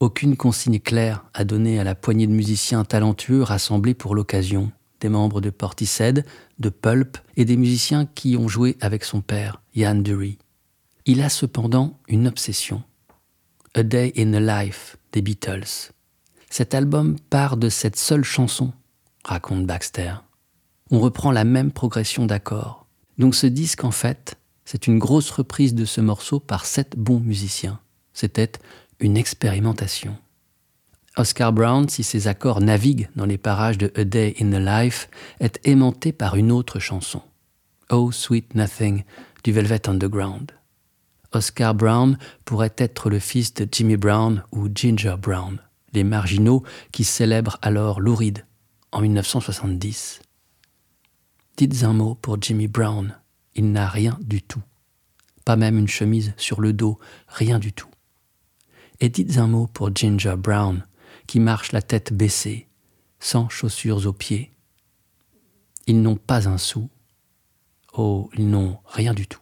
Aucune 0.01 0.35
consigne 0.35 0.81
claire 0.81 1.23
à 1.33 1.45
donner 1.45 1.79
à 1.79 1.85
la 1.85 1.95
poignée 1.95 2.27
de 2.27 2.33
musiciens 2.33 2.83
talentueux 2.83 3.43
rassemblés 3.43 3.93
pour 3.93 4.13
l'occasion, 4.13 4.73
des 4.99 5.07
membres 5.07 5.39
de 5.39 5.49
Portishead, 5.49 6.25
de 6.59 6.67
Pulp 6.67 7.17
et 7.37 7.45
des 7.45 7.55
musiciens 7.55 8.05
qui 8.05 8.35
ont 8.35 8.49
joué 8.49 8.75
avec 8.81 9.05
son 9.05 9.21
père, 9.21 9.61
Ian 9.73 9.95
Dury. 9.95 10.37
Il 11.05 11.21
a 11.21 11.29
cependant 11.29 11.97
une 12.09 12.27
obsession. 12.27 12.83
A 13.73 13.83
Day 13.83 14.11
in 14.17 14.33
the 14.33 14.43
Life 14.43 14.97
des 15.13 15.21
Beatles. 15.21 15.93
Cet 16.49 16.73
album 16.73 17.15
part 17.29 17.55
de 17.55 17.69
cette 17.69 17.95
seule 17.95 18.25
chanson, 18.25 18.73
raconte 19.23 19.65
Baxter. 19.65 20.15
On 20.91 20.99
reprend 20.99 21.31
la 21.31 21.45
même 21.45 21.71
progression 21.71 22.25
d'accords. 22.25 22.85
Donc 23.17 23.33
ce 23.33 23.47
disque, 23.47 23.85
en 23.85 23.91
fait, 23.91 24.38
c'est 24.71 24.85
une 24.85 24.99
grosse 24.99 25.31
reprise 25.31 25.73
de 25.73 25.83
ce 25.83 25.99
morceau 25.99 26.39
par 26.39 26.67
sept 26.67 26.95
bons 26.95 27.19
musiciens. 27.19 27.79
C'était 28.13 28.51
une 28.99 29.17
expérimentation. 29.17 30.15
Oscar 31.17 31.51
Brown, 31.53 31.89
si 31.89 32.03
ses 32.03 32.27
accords 32.27 32.61
naviguent 32.61 33.09
dans 33.15 33.25
les 33.25 33.39
parages 33.39 33.79
de 33.79 33.91
A 33.95 34.03
Day 34.03 34.35
in 34.39 34.51
the 34.51 34.63
Life, 34.63 35.09
est 35.39 35.59
aimanté 35.63 36.11
par 36.11 36.35
une 36.35 36.51
autre 36.51 36.77
chanson, 36.77 37.23
Oh 37.89 38.11
Sweet 38.11 38.53
Nothing 38.53 39.05
du 39.43 39.51
Velvet 39.53 39.89
Underground. 39.89 40.51
Oscar 41.33 41.73
Brown 41.73 42.19
pourrait 42.45 42.75
être 42.77 43.09
le 43.09 43.17
fils 43.17 43.55
de 43.55 43.67
Jimmy 43.71 43.97
Brown 43.97 44.43
ou 44.51 44.67
Ginger 44.71 45.15
Brown, 45.19 45.57
les 45.93 46.03
marginaux 46.03 46.61
qui 46.91 47.05
célèbrent 47.05 47.57
alors 47.63 47.99
Louride 47.99 48.45
en 48.91 49.01
1970. 49.01 50.21
Dites 51.57 51.83
un 51.83 51.93
mot 51.93 52.13
pour 52.13 52.39
Jimmy 52.39 52.67
Brown, 52.67 53.15
il 53.59 53.73
n'a 53.73 53.89
rien 53.89 54.17
du 54.21 54.41
tout. 54.41 54.63
Pas 55.43 55.57
même 55.57 55.77
une 55.77 55.89
chemise 55.89 56.33
sur 56.37 56.61
le 56.61 56.71
dos, 56.71 56.97
rien 57.27 57.59
du 57.59 57.73
tout. 57.73 57.89
Et 59.01 59.09
dites 59.09 59.37
un 59.37 59.47
mot 59.47 59.67
pour 59.67 59.93
Ginger 59.93 60.35
Brown, 60.37 60.85
qui 61.27 61.41
marche 61.41 61.73
la 61.73 61.81
tête 61.81 62.13
baissée, 62.13 62.69
sans 63.19 63.49
chaussures 63.49 64.07
aux 64.07 64.13
pieds. 64.13 64.53
Ils 65.87 66.01
n'ont 66.01 66.15
pas 66.15 66.47
un 66.47 66.57
sou. 66.57 66.89
Oh, 67.91 68.29
ils 68.37 68.49
n'ont 68.49 68.77
rien 68.85 69.13
du 69.13 69.27
tout. 69.27 69.41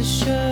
the 0.00 0.06
show. 0.06 0.49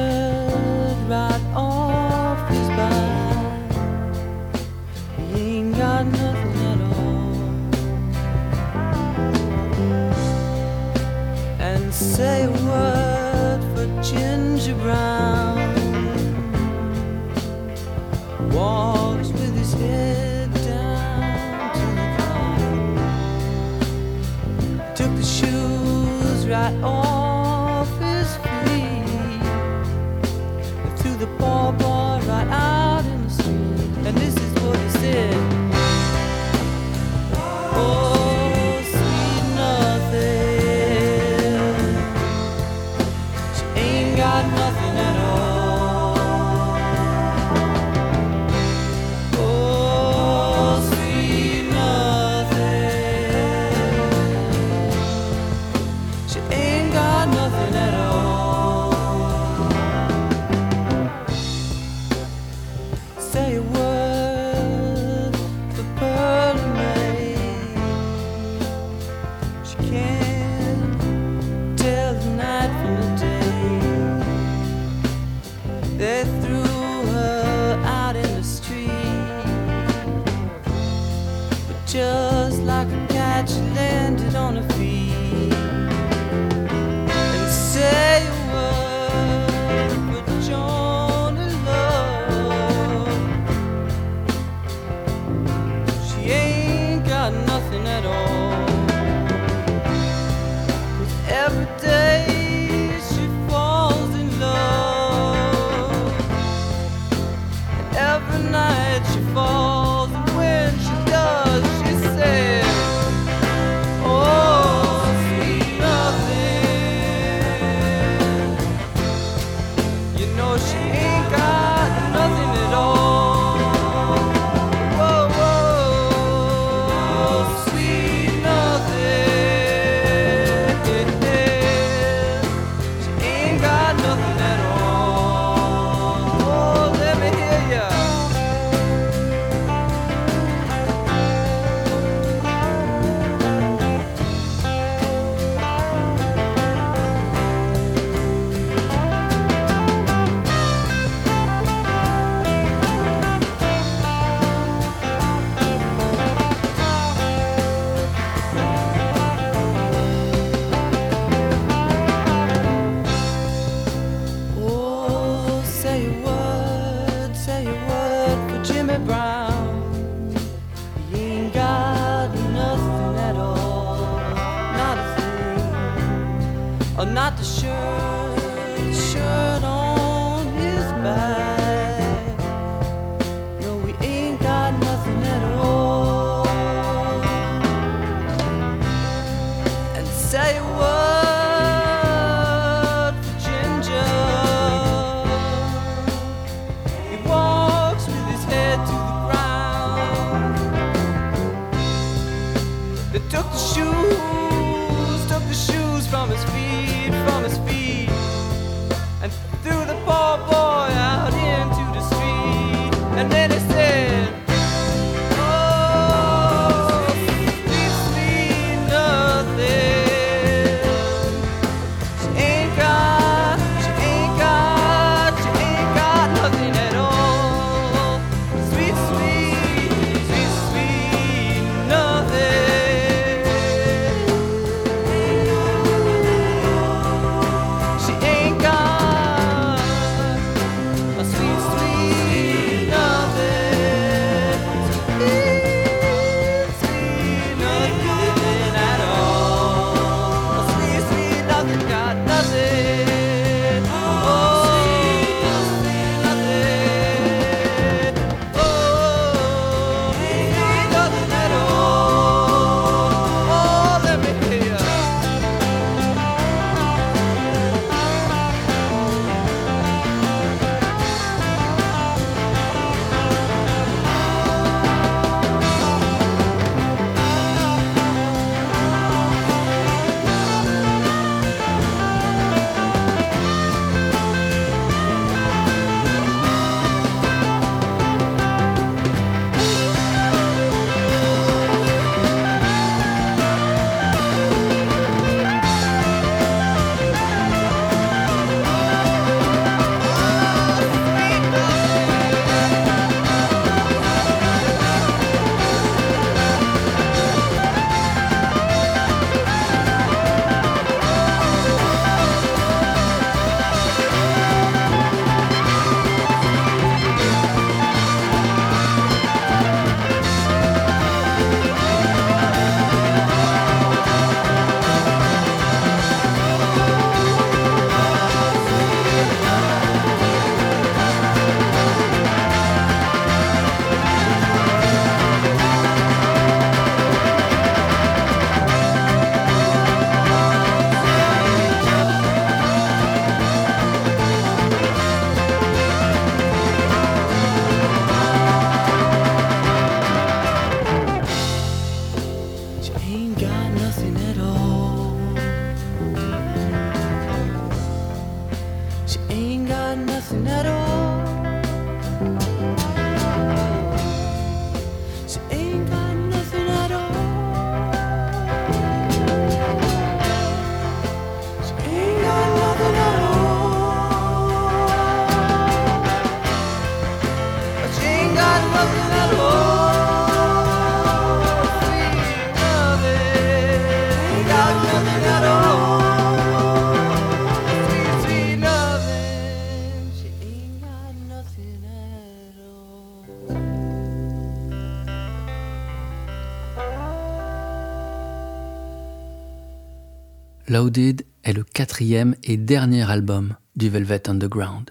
Loaded 400.68 401.24
est 401.44 401.54
le 401.54 401.64
quatrième 401.64 402.36
et 402.42 402.58
dernier 402.58 403.10
album 403.10 403.56
du 403.74 403.88
Velvet 403.88 404.28
Underground. 404.28 404.90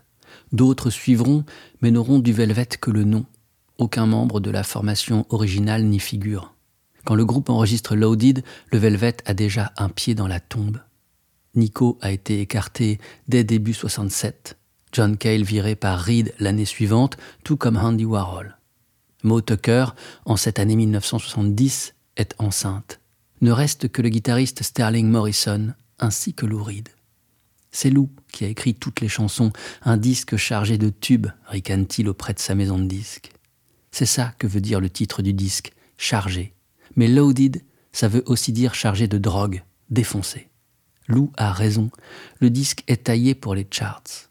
D'autres 0.52 0.90
suivront, 0.90 1.46
mais 1.82 1.92
n'auront 1.92 2.18
du 2.18 2.34
Velvet 2.34 2.66
que 2.82 2.90
le 2.90 3.04
nom. 3.04 3.28
Aucun 3.78 4.08
membre 4.08 4.40
de 4.40 4.50
la 4.50 4.64
formation 4.64 5.28
originale 5.30 5.84
n'y 5.84 6.00
figure. 6.00 6.56
Quand 7.06 7.14
le 7.14 7.26
groupe 7.26 7.52
enregistre 7.52 7.96
Loaded, 7.96 8.44
le 8.72 8.80
Velvet 8.80 9.18
a 9.26 9.36
déjà 9.36 9.72
un 9.78 9.90
pied 9.90 10.16
dans 10.16 10.26
la 10.26 10.40
tombe. 10.40 10.80
Nico 11.54 12.00
a 12.02 12.12
été 12.12 12.42
écarté 12.42 13.00
dès 13.28 13.44
début 13.44 13.76
67, 13.76 14.58
John 14.94 15.16
Cale 15.16 15.44
viré 15.44 15.76
par 15.76 16.00
Reed 16.00 16.34
l'année 16.40 16.66
suivante, 16.66 17.18
tout 17.44 17.56
comme 17.56 17.78
Andy 17.78 18.06
Warhol. 18.06 18.58
Mo 19.22 19.42
Tucker, 19.42 19.86
en 20.26 20.38
cette 20.38 20.58
année 20.58 20.76
1970, 20.76 21.94
est 22.16 22.34
enceinte. 22.40 23.00
Ne 23.42 23.52
reste 23.52 23.90
que 23.90 24.02
le 24.02 24.10
guitariste 24.10 24.64
Sterling 24.64 25.10
Morrison 25.10 25.74
ainsi 26.00 26.34
que 26.34 26.46
Lou 26.46 26.64
Reed. 26.64 26.90
C'est 27.72 27.90
Lou 27.90 28.10
qui 28.32 28.46
a 28.46 28.48
écrit 28.48 28.74
toutes 28.74 29.02
les 29.02 29.10
chansons, 29.10 29.52
un 29.84 29.98
disque 29.98 30.38
chargé 30.38 30.78
de 30.78 30.90
tubes, 30.90 31.28
ricane-t-il 31.46 32.10
auprès 32.10 32.34
de 32.34 32.40
sa 32.40 32.56
maison 32.56 32.80
de 32.80 32.86
disques. 32.86 33.32
C'est 33.92 34.06
ça 34.06 34.34
que 34.40 34.48
veut 34.48 34.62
dire 34.62 34.80
le 34.80 34.90
titre 34.90 35.22
du 35.22 35.34
disque, 35.34 35.72
chargé. 35.98 36.54
Mais 36.96 37.08
loaded, 37.08 37.64
ça 37.92 38.08
veut 38.08 38.24
aussi 38.26 38.54
dire 38.54 38.74
chargé 38.74 39.08
de 39.08 39.18
drogue, 39.18 39.64
défoncé. 39.90 40.50
Lou 41.08 41.32
a 41.38 41.54
raison, 41.54 41.90
le 42.40 42.50
disque 42.50 42.84
est 42.88 43.06
taillé 43.06 43.36
pour 43.36 43.56
les 43.56 43.68
charts. 43.70 44.30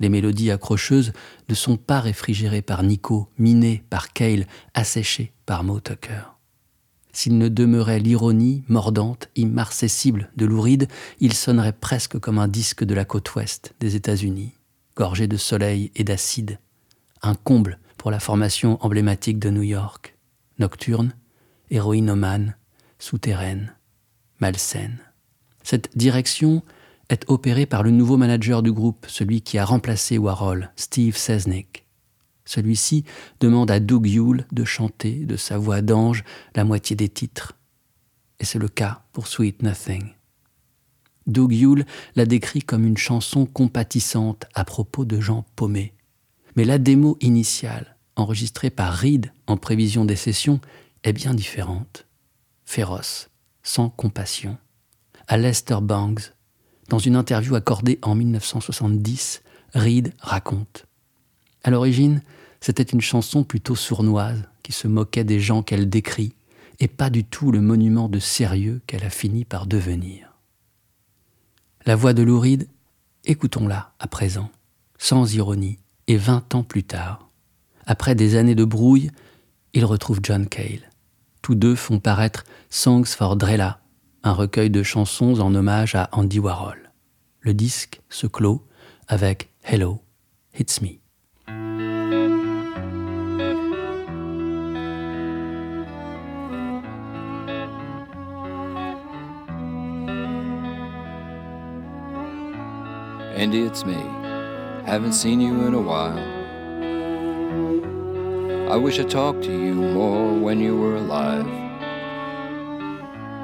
Les 0.00 0.08
mélodies 0.08 0.50
accrocheuses 0.50 1.12
ne 1.48 1.54
sont 1.54 1.76
pas 1.76 2.00
réfrigérées 2.00 2.62
par 2.62 2.82
Nico, 2.82 3.28
minées 3.38 3.84
par 3.90 4.12
Cale, 4.12 4.46
asséchées 4.74 5.32
par 5.46 5.64
Mo 5.64 5.80
Tucker. 5.80 6.37
S'il 7.18 7.36
ne 7.36 7.48
demeurait 7.48 7.98
l'ironie 7.98 8.62
mordante, 8.68 9.28
immarcessible 9.34 10.30
de 10.36 10.46
Lou 10.46 10.60
Reed, 10.60 10.86
il 11.18 11.32
sonnerait 11.32 11.72
presque 11.72 12.16
comme 12.20 12.38
un 12.38 12.46
disque 12.46 12.84
de 12.84 12.94
la 12.94 13.04
côte 13.04 13.34
ouest 13.34 13.74
des 13.80 13.96
États-Unis, 13.96 14.52
gorgé 14.94 15.26
de 15.26 15.36
soleil 15.36 15.90
et 15.96 16.04
d'acide. 16.04 16.60
Un 17.22 17.34
comble 17.34 17.80
pour 17.96 18.12
la 18.12 18.20
formation 18.20 18.78
emblématique 18.86 19.40
de 19.40 19.50
New 19.50 19.64
York. 19.64 20.16
Nocturne, 20.60 21.12
héroïnomane, 21.72 22.54
souterraine, 23.00 23.74
malsaine. 24.38 25.00
Cette 25.64 25.90
direction 25.96 26.62
est 27.08 27.28
opéré 27.28 27.66
par 27.66 27.82
le 27.82 27.90
nouveau 27.90 28.16
manager 28.16 28.62
du 28.62 28.70
groupe, 28.70 29.06
celui 29.08 29.42
qui 29.42 29.58
a 29.58 29.64
remplacé 29.64 30.18
Warhol, 30.18 30.70
Steve 30.76 31.16
Sesnick. 31.16 31.87
Celui-ci 32.48 33.04
demande 33.40 33.70
à 33.70 33.78
Doug 33.78 34.06
Yule 34.06 34.46
de 34.52 34.64
chanter 34.64 35.26
de 35.26 35.36
sa 35.36 35.58
voix 35.58 35.82
d'ange 35.82 36.24
la 36.54 36.64
moitié 36.64 36.96
des 36.96 37.10
titres. 37.10 37.52
Et 38.40 38.46
c'est 38.46 38.58
le 38.58 38.68
cas 38.68 39.02
pour 39.12 39.26
Sweet 39.26 39.62
Nothing. 39.62 40.14
Doug 41.26 41.52
Yule 41.52 41.84
l'a 42.16 42.24
décrit 42.24 42.62
comme 42.62 42.86
une 42.86 42.96
chanson 42.96 43.44
compatissante 43.44 44.46
à 44.54 44.64
propos 44.64 45.04
de 45.04 45.20
gens 45.20 45.44
paumés. 45.56 45.92
Mais 46.56 46.64
la 46.64 46.78
démo 46.78 47.18
initiale, 47.20 47.98
enregistrée 48.16 48.70
par 48.70 48.94
Reed 48.94 49.30
en 49.46 49.58
prévision 49.58 50.06
des 50.06 50.16
sessions, 50.16 50.58
est 51.04 51.12
bien 51.12 51.34
différente. 51.34 52.06
Féroce, 52.64 53.28
sans 53.62 53.90
compassion. 53.90 54.56
À 55.26 55.36
Lester 55.36 55.80
Bangs, 55.82 56.32
dans 56.88 56.98
une 56.98 57.16
interview 57.16 57.56
accordée 57.56 57.98
en 58.00 58.14
1970, 58.14 59.42
Reed 59.74 60.14
raconte. 60.18 60.86
À 61.62 61.68
l'origine, 61.68 62.22
c'était 62.60 62.82
une 62.82 63.00
chanson 63.00 63.44
plutôt 63.44 63.76
sournoise 63.76 64.42
qui 64.62 64.72
se 64.72 64.88
moquait 64.88 65.24
des 65.24 65.40
gens 65.40 65.62
qu'elle 65.62 65.88
décrit 65.88 66.34
et 66.80 66.88
pas 66.88 67.10
du 67.10 67.24
tout 67.24 67.50
le 67.50 67.60
monument 67.60 68.08
de 68.08 68.18
sérieux 68.18 68.80
qu'elle 68.86 69.04
a 69.04 69.10
fini 69.10 69.44
par 69.44 69.66
devenir. 69.66 70.34
La 71.86 71.96
voix 71.96 72.12
de 72.12 72.22
Louride, 72.22 72.68
écoutons-la 73.24 73.92
à 73.98 74.06
présent, 74.06 74.50
sans 74.98 75.34
ironie, 75.34 75.78
et 76.06 76.16
vingt 76.16 76.54
ans 76.54 76.62
plus 76.62 76.84
tard. 76.84 77.28
Après 77.86 78.14
des 78.14 78.36
années 78.36 78.54
de 78.54 78.64
brouille, 78.64 79.10
il 79.74 79.84
retrouve 79.84 80.20
John 80.22 80.46
Cale. 80.46 80.90
Tous 81.42 81.54
deux 81.54 81.74
font 81.74 82.00
paraître 82.00 82.44
Songs 82.70 83.04
for 83.04 83.36
Drella, 83.36 83.80
un 84.22 84.32
recueil 84.32 84.70
de 84.70 84.82
chansons 84.82 85.40
en 85.40 85.54
hommage 85.54 85.94
à 85.94 86.08
Andy 86.12 86.38
Warhol. 86.38 86.90
Le 87.40 87.54
disque 87.54 88.00
se 88.08 88.26
clôt 88.26 88.66
avec 89.06 89.50
Hello, 89.62 90.02
It's 90.58 90.80
Me. 90.82 90.97
Andy, 103.38 103.62
it's 103.62 103.84
me. 103.84 103.94
Haven't 104.84 105.12
seen 105.12 105.40
you 105.40 105.64
in 105.64 105.72
a 105.72 105.80
while. 105.80 106.18
I 108.68 108.74
wish 108.74 108.98
I 108.98 109.04
talked 109.04 109.44
to 109.44 109.52
you 109.52 109.74
more 109.74 110.34
when 110.34 110.58
you 110.58 110.76
were 110.76 110.96
alive. 110.96 111.46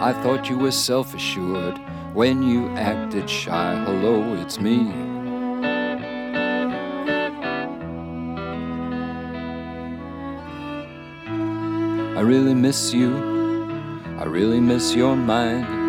I 0.03 0.13
thought 0.21 0.51
you 0.51 0.59
were 0.59 0.73
self 0.73 1.15
assured 1.15 1.79
when 2.13 2.43
you 2.43 2.71
acted 2.71 3.31
shy. 3.31 3.85
Hello, 3.85 4.35
it's 4.43 4.59
me. 4.59 4.91
I 12.19 12.21
really 12.21 12.55
miss 12.55 12.93
you. 12.93 13.17
I 14.19 14.25
really 14.25 14.59
miss 14.59 14.93
your 14.97 15.15
mind. 15.15 15.84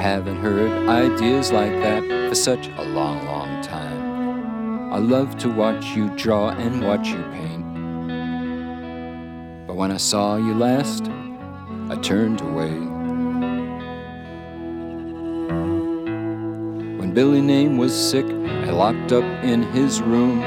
Haven't 0.00 0.36
heard 0.36 0.88
ideas 0.88 1.52
like 1.52 1.72
that 1.72 2.02
for 2.30 2.34
such 2.34 2.68
a 2.68 2.82
long, 2.84 3.22
long 3.26 3.62
time. 3.62 4.94
I 4.94 4.96
love 4.96 5.36
to 5.40 5.50
watch 5.50 5.94
you 5.94 6.08
draw 6.16 6.48
and 6.48 6.82
watch 6.82 7.08
you 7.08 7.22
paint. 7.32 7.66
But 9.66 9.76
when 9.76 9.92
I 9.92 9.98
saw 9.98 10.36
you 10.36 10.54
last, 10.54 11.10
I 11.90 11.96
turned 11.96 12.40
away. 12.40 12.70
When 16.98 17.12
Billy 17.12 17.42
Name 17.42 17.76
was 17.76 17.92
sick 17.94 18.24
and 18.24 18.78
locked 18.78 19.12
up 19.12 19.24
in 19.44 19.64
his 19.64 20.00
room, 20.00 20.40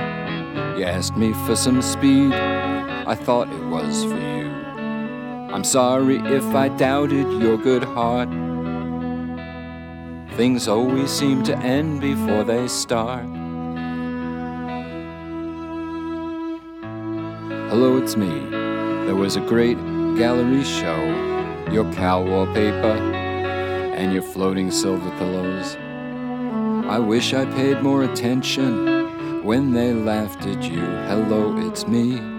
you 0.80 0.84
asked 0.84 1.16
me 1.16 1.32
for 1.46 1.56
some 1.56 1.84
speed. 1.84 2.34
I 2.34 3.14
thought 3.14 3.54
it 3.54 3.66
was 3.66 4.04
for 4.04 4.20
you. 4.20 4.50
I'm 5.54 5.64
sorry 5.64 6.18
if 6.18 6.44
I 6.56 6.70
doubted 6.70 7.32
your 7.40 7.58
good 7.58 7.84
heart. 7.84 8.30
Things 10.36 10.68
always 10.68 11.12
seem 11.12 11.44
to 11.44 11.56
end 11.58 12.02
before 12.02 12.44
they 12.44 12.68
start. 12.68 13.26
Hello, 17.70 17.98
it's 17.98 18.18
me. 18.18 18.50
There 19.06 19.16
was 19.16 19.36
a 19.36 19.42
great 19.42 19.78
gallery 20.18 20.64
show. 20.64 21.70
Your 21.72 21.92
cow 21.94 22.24
wallpaper 22.24 22.98
and 23.96 24.12
your 24.12 24.24
floating 24.24 24.72
silver 24.72 25.12
pillows. 25.20 25.76
I 26.90 26.98
wish 26.98 27.36
I 27.36 27.46
paid 27.54 27.84
more 27.84 28.04
attention 28.04 29.44
when 29.44 29.72
they 29.72 29.94
laughed 29.94 30.48
at 30.48 30.64
you. 30.64 30.82
Hello, 30.82 31.56
it's 31.68 31.88
me. 31.88 32.33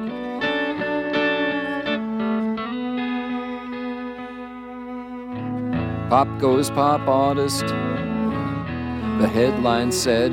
Pop 6.14 6.38
goes 6.38 6.70
pop 6.70 7.08
artist. 7.08 7.66
The 7.66 9.28
headline 9.28 9.90
said, 9.90 10.30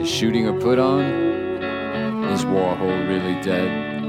Is 0.00 0.08
shooting 0.08 0.48
a 0.48 0.54
put 0.54 0.78
on? 0.78 1.04
Is 2.32 2.46
Warhol 2.46 3.06
really 3.06 3.38
dead? 3.42 4.02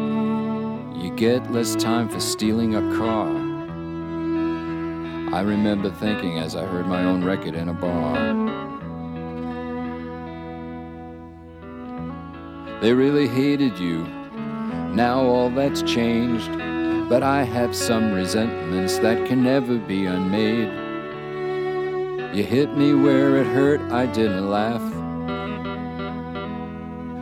You 0.96 1.14
get 1.18 1.52
less 1.52 1.76
time 1.76 2.08
for 2.08 2.22
stealing 2.22 2.76
a 2.76 2.98
car. 2.98 3.28
I 5.36 5.42
remember 5.42 5.92
thinking 5.92 6.40
as 6.40 6.56
I 6.56 6.66
heard 6.66 6.88
my 6.88 7.04
own 7.04 7.22
record 7.22 7.54
in 7.54 7.68
a 7.68 7.74
bar. 7.74 8.16
They 12.80 12.94
really 12.94 13.28
hated 13.28 13.78
you. 13.78 14.06
Now 14.94 15.20
all 15.20 15.50
that's 15.50 15.82
changed. 15.82 16.77
But 17.10 17.24
I 17.24 17.44
have 17.44 17.74
some 17.74 18.12
resentments 18.12 18.98
that 19.00 19.26
can 19.28 19.42
never 19.42 19.78
be 19.78 20.06
unmade. 20.06 20.74
You 22.36 22.44
hit 22.44 22.76
me 22.76 22.94
where 22.94 23.38
it 23.38 23.48
hurt, 23.48 23.80
I 23.92 24.08
didn't 24.08 24.50
laugh. 24.50 24.82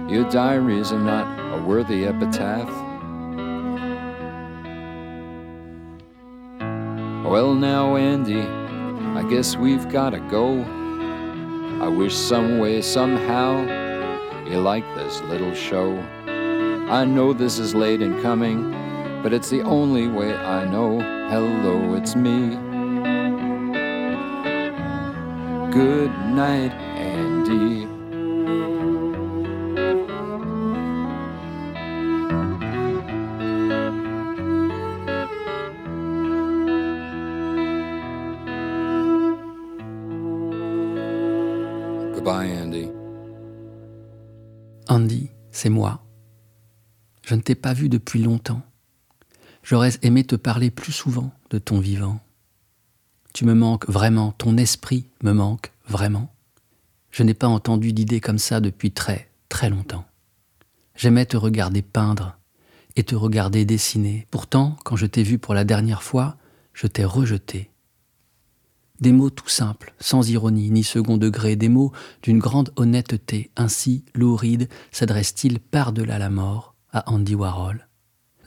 Your 0.09 0.27
diaries 0.31 0.91
are 0.91 0.99
not 0.99 1.27
a 1.53 1.61
worthy 1.61 2.05
epitaph. 2.05 2.67
Well, 7.23 7.53
now, 7.53 7.95
Andy, 7.95 8.41
I 8.41 9.23
guess 9.29 9.55
we've 9.55 9.87
gotta 9.89 10.19
go. 10.19 10.63
I 11.81 11.87
wish 11.87 12.15
some 12.15 12.57
way, 12.57 12.81
somehow, 12.81 13.61
you 14.49 14.59
like 14.59 14.85
this 14.95 15.21
little 15.21 15.53
show. 15.53 15.95
I 16.89 17.05
know 17.05 17.33
this 17.33 17.59
is 17.59 17.75
late 17.75 18.01
in 18.01 18.19
coming 18.23 18.84
but 19.25 19.33
it's 19.33 19.49
the 19.49 19.63
only 19.63 20.07
way 20.07 20.35
I 20.35 20.65
know. 20.65 20.99
Hello, 21.31 21.95
it's 21.95 22.15
me. 22.15 22.57
Good 25.71 26.11
night, 26.29 26.71
Andy. 26.95 27.87
Goodbye, 42.13 42.45
Andy. 42.45 42.91
Andy, 44.87 45.31
c'est 45.49 45.71
moi. 45.71 45.99
Je 47.23 47.33
ne 47.33 47.41
t'ai 47.41 47.55
pas 47.55 47.73
vu 47.73 47.89
depuis 47.89 48.21
longtemps. 48.21 48.61
J'aurais 49.65 49.93
aimé 50.03 50.23
te 50.23 50.35
parler 50.35 50.69
plus 50.69 50.91
souvent 50.91 51.31
de 51.49 51.57
ton 51.57 51.79
vivant. 51.79 52.19
Tu 53.33 53.45
me 53.45 53.55
manques 53.55 53.89
vraiment, 53.89 54.31
ton 54.31 54.57
esprit 54.57 55.07
me 55.23 55.31
manque 55.31 55.71
vraiment. 55.87 56.31
Je 57.09 57.23
n'ai 57.23 57.33
pas 57.33 57.47
entendu 57.47 57.91
d'idées 57.91 58.21
comme 58.21 58.37
ça 58.37 58.59
depuis 58.59 58.91
très, 58.91 59.27
très 59.49 59.71
longtemps. 59.71 60.05
J'aimais 60.95 61.25
te 61.25 61.35
regarder 61.35 61.81
peindre 61.81 62.37
et 62.95 63.03
te 63.03 63.15
regarder 63.15 63.65
dessiner. 63.65 64.27
Pourtant, 64.29 64.77
quand 64.85 64.97
je 64.97 65.07
t'ai 65.07 65.23
vu 65.23 65.39
pour 65.39 65.55
la 65.55 65.63
dernière 65.63 66.03
fois, 66.03 66.37
je 66.73 66.85
t'ai 66.85 67.03
rejeté. 67.03 67.71
Des 69.01 69.11
mots 69.11 69.31
tout 69.31 69.49
simples, 69.49 69.95
sans 69.99 70.29
ironie 70.29 70.69
ni 70.69 70.83
second 70.83 71.17
degré, 71.17 71.55
des 71.55 71.69
mots 71.69 71.91
d'une 72.21 72.37
grande 72.37 72.71
honnêteté. 72.75 73.49
Ainsi, 73.55 74.05
Lou 74.13 74.35
Reed 74.35 74.69
s'adresse-t-il 74.91 75.59
par-delà 75.59 76.19
la 76.19 76.29
mort 76.29 76.75
à 76.93 77.11
Andy 77.11 77.33
Warhol. 77.33 77.84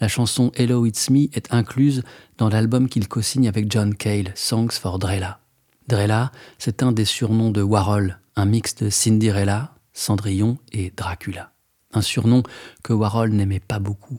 La 0.01 0.07
chanson 0.07 0.53
Hello 0.55 0.87
It's 0.87 1.11
Me 1.11 1.29
est 1.33 1.53
incluse 1.53 2.05
dans 2.37 2.49
l'album 2.49 2.89
qu'il 2.89 3.09
co-signe 3.09 3.49
avec 3.49 3.71
John 3.71 3.97
Cale, 3.97 4.33
Songs 4.37 4.71
for 4.71 5.01
Drella. 5.01 5.41
Drella, 5.89 6.31
c'est 6.59 6.85
un 6.85 6.93
des 6.93 7.05
surnoms 7.05 7.51
de 7.51 7.63
Warhol, 7.63 8.21
un 8.37 8.45
mix 8.45 8.77
de 8.77 8.91
Cinderella, 8.91 9.75
Cendrillon 9.93 10.59
et 10.71 10.93
Dracula. 10.97 11.53
Un 11.93 12.03
surnom 12.03 12.45
que 12.85 12.93
Warhol 12.93 13.33
n'aimait 13.33 13.59
pas 13.59 13.81
beaucoup. 13.81 14.19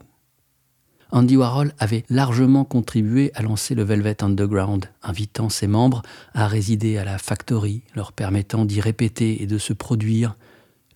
Andy 1.12 1.38
Warhol 1.38 1.74
avait 1.80 2.04
largement 2.10 2.66
contribué 2.66 3.32
à 3.34 3.42
lancer 3.42 3.74
le 3.74 3.84
Velvet 3.84 4.22
Underground, 4.22 4.90
invitant 5.02 5.48
ses 5.48 5.68
membres 5.68 6.02
à 6.34 6.48
résider 6.48 6.98
à 6.98 7.06
la 7.06 7.18
factory, 7.18 7.84
leur 7.96 8.12
permettant 8.12 8.66
d'y 8.66 8.82
répéter 8.82 9.42
et 9.42 9.48
de 9.48 9.58
se 9.58 9.72
produire, 9.72 10.36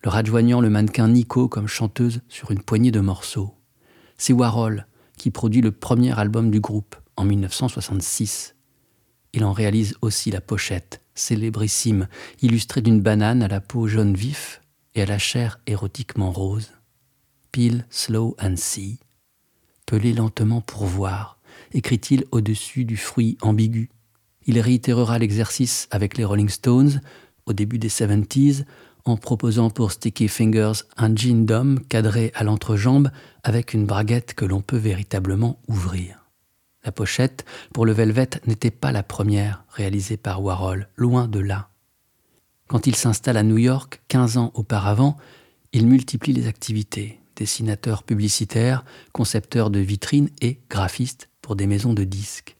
leur 0.04 0.14
adjoignant 0.14 0.60
le 0.60 0.68
mannequin 0.68 1.08
Nico 1.08 1.48
comme 1.48 1.68
chanteuse 1.68 2.20
sur 2.28 2.50
une 2.50 2.62
poignée 2.62 2.90
de 2.90 3.00
morceaux. 3.00 3.54
C'est 4.16 4.32
Warhol 4.32 4.86
qui 5.16 5.30
produit 5.30 5.60
le 5.60 5.72
premier 5.72 6.18
album 6.18 6.50
du 6.50 6.60
groupe 6.60 6.96
en 7.16 7.24
1966. 7.24 8.54
Il 9.32 9.44
en 9.44 9.52
réalise 9.52 9.94
aussi 10.00 10.30
la 10.30 10.40
pochette, 10.40 11.00
célébrissime, 11.14 12.08
illustrée 12.42 12.82
d'une 12.82 13.00
banane 13.00 13.42
à 13.42 13.48
la 13.48 13.60
peau 13.60 13.86
jaune 13.88 14.14
vif 14.14 14.60
et 14.94 15.02
à 15.02 15.06
la 15.06 15.18
chair 15.18 15.60
érotiquement 15.66 16.30
rose. 16.30 16.72
Peel 17.52 17.86
slow 17.90 18.36
and 18.40 18.56
see. 18.56 18.98
Peler 19.86 20.12
lentement 20.12 20.60
pour 20.60 20.84
voir, 20.86 21.38
écrit-il 21.72 22.24
au-dessus 22.30 22.84
du 22.84 22.96
fruit 22.96 23.36
ambigu. 23.42 23.90
Il 24.46 24.60
réitérera 24.60 25.18
l'exercice 25.18 25.88
avec 25.90 26.16
les 26.16 26.24
Rolling 26.24 26.48
Stones 26.48 27.00
au 27.46 27.52
début 27.52 27.78
des 27.78 27.88
70s 27.88 28.64
en 29.04 29.16
proposant 29.16 29.70
pour 29.70 29.92
Sticky 29.92 30.28
Fingers 30.28 30.84
un 30.96 31.14
jean 31.14 31.44
d'homme 31.44 31.80
cadré 31.88 32.32
à 32.34 32.44
l'entrejambe 32.44 33.10
avec 33.42 33.74
une 33.74 33.86
braguette 33.86 34.34
que 34.34 34.44
l'on 34.44 34.62
peut 34.62 34.78
véritablement 34.78 35.58
ouvrir. 35.68 36.24
La 36.84 36.92
pochette 36.92 37.44
pour 37.72 37.86
le 37.86 37.92
Velvet 37.92 38.30
n'était 38.46 38.70
pas 38.70 38.92
la 38.92 39.02
première 39.02 39.64
réalisée 39.70 40.16
par 40.16 40.42
Warhol, 40.42 40.88
loin 40.96 41.28
de 41.28 41.40
là. 41.40 41.68
Quand 42.68 42.86
il 42.86 42.96
s'installe 42.96 43.36
à 43.36 43.42
New 43.42 43.58
York, 43.58 44.02
15 44.08 44.38
ans 44.38 44.52
auparavant, 44.54 45.16
il 45.72 45.86
multiplie 45.86 46.32
les 46.32 46.46
activités, 46.46 47.20
dessinateur 47.36 48.02
publicitaire, 48.02 48.84
concepteur 49.12 49.70
de 49.70 49.80
vitrines 49.80 50.30
et 50.40 50.60
graphiste 50.70 51.28
pour 51.42 51.56
des 51.56 51.66
maisons 51.66 51.92
de 51.92 52.04
disques. 52.04 52.56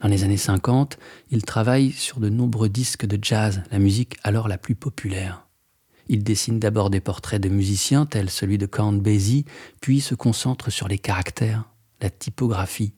Dans 0.00 0.08
les 0.08 0.24
années 0.24 0.36
50, 0.36 0.98
il 1.30 1.44
travaille 1.44 1.92
sur 1.92 2.20
de 2.20 2.28
nombreux 2.28 2.68
disques 2.68 3.06
de 3.06 3.18
jazz, 3.20 3.62
la 3.70 3.78
musique 3.78 4.18
alors 4.22 4.48
la 4.48 4.58
plus 4.58 4.74
populaire. 4.74 5.46
Il 6.08 6.22
dessine 6.22 6.58
d'abord 6.58 6.90
des 6.90 7.00
portraits 7.00 7.40
de 7.40 7.48
musiciens 7.48 8.06
tels 8.06 8.30
celui 8.30 8.58
de 8.58 8.66
Count 8.66 8.92
Basie, 8.92 9.44
puis 9.80 10.00
se 10.00 10.14
concentre 10.14 10.70
sur 10.70 10.88
les 10.88 10.98
caractères, 10.98 11.64
la 12.00 12.10
typographie. 12.10 12.92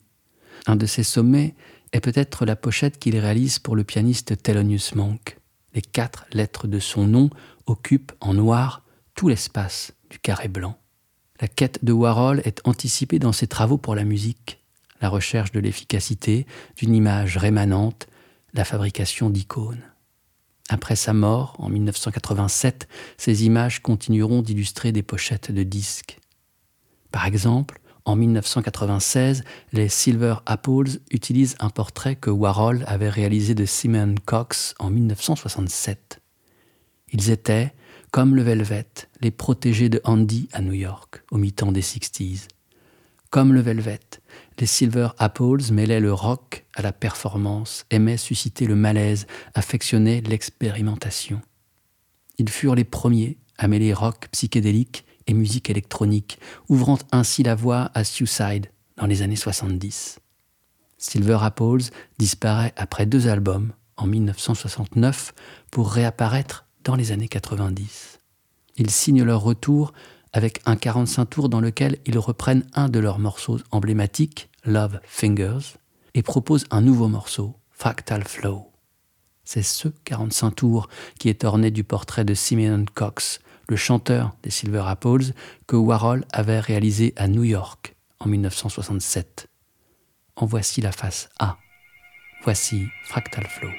Un 0.65 0.75
de 0.75 0.85
ses 0.85 1.03
sommets 1.03 1.55
est 1.93 2.01
peut-être 2.01 2.45
la 2.45 2.55
pochette 2.55 2.99
qu'il 2.99 3.17
réalise 3.17 3.59
pour 3.59 3.75
le 3.75 3.83
pianiste 3.83 4.41
Thelonious 4.41 4.95
Monk. 4.95 5.37
Les 5.73 5.81
quatre 5.81 6.25
lettres 6.33 6.67
de 6.67 6.79
son 6.79 7.07
nom 7.07 7.29
occupent 7.65 8.11
en 8.19 8.33
noir 8.33 8.83
tout 9.15 9.29
l'espace 9.29 9.93
du 10.09 10.19
carré 10.19 10.47
blanc. 10.47 10.77
La 11.39 11.47
quête 11.47 11.85
de 11.85 11.93
Warhol 11.93 12.41
est 12.45 12.61
anticipée 12.65 13.19
dans 13.19 13.31
ses 13.31 13.47
travaux 13.47 13.77
pour 13.77 13.95
la 13.95 14.03
musique, 14.03 14.59
la 15.01 15.09
recherche 15.09 15.51
de 15.51 15.59
l'efficacité, 15.59 16.47
d'une 16.77 16.95
image 16.95 17.37
rémanente, 17.37 18.07
la 18.53 18.65
fabrication 18.65 19.29
d'icônes. 19.29 19.83
Après 20.69 20.95
sa 20.95 21.13
mort, 21.13 21.55
en 21.59 21.69
1987, 21.69 22.87
ces 23.17 23.45
images 23.45 23.81
continueront 23.81 24.41
d'illustrer 24.41 24.91
des 24.91 25.03
pochettes 25.03 25.51
de 25.51 25.63
disques. 25.63 26.19
Par 27.11 27.25
exemple, 27.25 27.79
en 28.03 28.15
1996, 28.15 29.43
les 29.73 29.89
Silver 29.89 30.35
Apples 30.45 30.99
utilisent 31.11 31.55
un 31.59 31.69
portrait 31.69 32.15
que 32.15 32.29
Warhol 32.29 32.83
avait 32.87 33.09
réalisé 33.09 33.53
de 33.53 33.65
Simon 33.65 34.15
Cox 34.25 34.75
en 34.79 34.89
1967. 34.89 36.21
Ils 37.11 37.29
étaient, 37.29 37.73
comme 38.11 38.35
le 38.35 38.43
Velvet, 38.43 38.87
les 39.21 39.31
protégés 39.31 39.89
de 39.89 40.01
Andy 40.03 40.47
à 40.53 40.61
New 40.61 40.73
York, 40.73 41.23
au 41.31 41.37
mi-temps 41.37 41.71
des 41.71 41.81
60s. 41.81 42.47
Comme 43.29 43.53
le 43.53 43.59
Velvet, 43.59 43.99
les 44.59 44.65
Silver 44.65 45.09
Apples 45.17 45.71
mêlaient 45.71 45.99
le 45.99 46.13
rock 46.13 46.65
à 46.73 46.81
la 46.81 46.91
performance, 46.91 47.85
aimaient 47.89 48.17
susciter 48.17 48.65
le 48.65 48.75
malaise, 48.75 49.27
affectionnaient 49.53 50.21
l'expérimentation. 50.21 51.41
Ils 52.37 52.49
furent 52.49 52.75
les 52.75 52.83
premiers 52.83 53.37
à 53.57 53.67
mêler 53.67 53.93
rock 53.93 54.27
psychédélique 54.31 55.05
et 55.27 55.33
musique 55.33 55.69
électronique, 55.69 56.39
ouvrant 56.69 56.97
ainsi 57.11 57.43
la 57.43 57.55
voie 57.55 57.91
à 57.93 58.03
Suicide 58.03 58.67
dans 58.95 59.05
les 59.05 59.21
années 59.21 59.35
70. 59.35 60.19
Silver 60.97 61.37
Apples 61.41 61.89
disparaît 62.17 62.73
après 62.75 63.05
deux 63.05 63.27
albums, 63.27 63.73
en 63.97 64.07
1969, 64.07 65.33
pour 65.71 65.91
réapparaître 65.91 66.65
dans 66.83 66.95
les 66.95 67.11
années 67.11 67.27
90. 67.27 68.19
Ils 68.77 68.89
signent 68.89 69.23
leur 69.23 69.41
retour 69.41 69.93
avec 70.37 70.61
un 70.67 70.75
45 70.75 71.25
tours 71.25 71.49
dans 71.49 71.61
lequel 71.61 71.97
ils 72.05 72.19
reprennent 72.19 72.63
un 72.75 72.89
de 72.89 72.99
leurs 72.99 73.17
morceaux 73.17 73.57
emblématiques, 73.71 74.49
Love 74.65 74.99
Fingers, 75.03 75.77
et 76.13 76.21
proposent 76.21 76.67
un 76.69 76.81
nouveau 76.81 77.07
morceau, 77.07 77.55
Fractal 77.71 78.23
Flow. 78.23 78.71
C'est 79.45 79.63
ce 79.63 79.87
45 79.87 80.51
tours 80.51 80.89
qui 81.17 81.29
est 81.29 81.43
orné 81.43 81.71
du 81.71 81.83
portrait 81.83 82.23
de 82.23 82.35
Simeon 82.35 82.85
Cox, 82.93 83.39
le 83.67 83.77
chanteur 83.77 84.35
des 84.43 84.51
Silver 84.51 84.83
Apples, 84.85 85.33
que 85.65 85.75
Warhol 85.75 86.23
avait 86.31 86.59
réalisé 86.59 87.13
à 87.15 87.27
New 87.27 87.43
York 87.43 87.95
en 88.19 88.29
1967. 88.29 89.47
En 90.35 90.45
voici 90.45 90.81
la 90.81 90.91
face 90.91 91.29
A. 91.39 91.57
Voici 92.43 92.85
Fractal 93.05 93.47
Flow. 93.47 93.71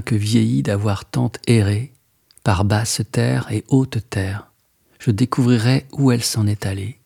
Que 0.00 0.14
vieilli 0.14 0.62
d'avoir 0.62 1.04
tant 1.04 1.32
erré, 1.46 1.92
par 2.42 2.64
basse 2.64 3.02
terre 3.10 3.46
et 3.50 3.64
haute 3.68 3.98
terre, 4.10 4.50
je 4.98 5.10
découvrirai 5.10 5.86
où 5.92 6.12
elle 6.12 6.22
s'en 6.22 6.46
est 6.46 6.66
allée, 6.66 6.98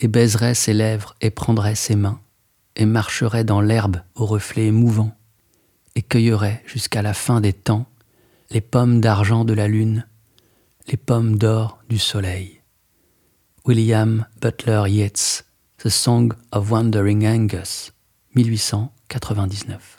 et 0.00 0.08
baiserai 0.08 0.54
ses 0.54 0.72
lèvres 0.72 1.14
et 1.20 1.30
prendrai 1.30 1.74
ses 1.74 1.96
mains, 1.96 2.20
et 2.76 2.86
marcherai 2.86 3.44
dans 3.44 3.60
l'herbe 3.60 4.02
au 4.14 4.26
reflet 4.26 4.70
mouvant, 4.70 5.16
et 5.94 6.02
cueillerai 6.02 6.62
jusqu'à 6.66 7.02
la 7.02 7.14
fin 7.14 7.40
des 7.40 7.52
temps 7.52 7.86
les 8.50 8.60
pommes 8.60 9.00
d'argent 9.00 9.44
de 9.44 9.52
la 9.52 9.68
lune, 9.68 10.06
les 10.88 10.96
pommes 10.96 11.36
d'or 11.38 11.78
du 11.88 11.98
soleil. 11.98 12.60
William 13.64 14.26
Butler 14.40 14.84
Yeats, 14.88 15.44
The 15.78 15.88
Song 15.88 16.32
of 16.50 16.70
Wandering 16.70 17.26
Angus, 17.26 17.92
1899. 18.34 19.98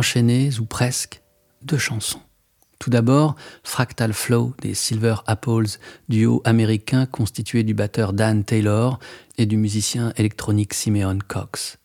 Enchaînées 0.00 0.58
ou 0.58 0.64
presque, 0.64 1.20
deux 1.62 1.76
chansons. 1.76 2.22
Tout 2.78 2.88
d'abord, 2.88 3.36
Fractal 3.62 4.14
Flow 4.14 4.54
des 4.62 4.72
Silver 4.72 5.16
Apples, 5.26 5.76
duo 6.08 6.40
américain 6.46 7.04
constitué 7.04 7.64
du 7.64 7.74
batteur 7.74 8.14
Dan 8.14 8.42
Taylor 8.42 8.98
et 9.36 9.44
du 9.44 9.58
musicien 9.58 10.14
électronique 10.16 10.72
Simeon 10.72 11.18
Cox. 11.28 11.76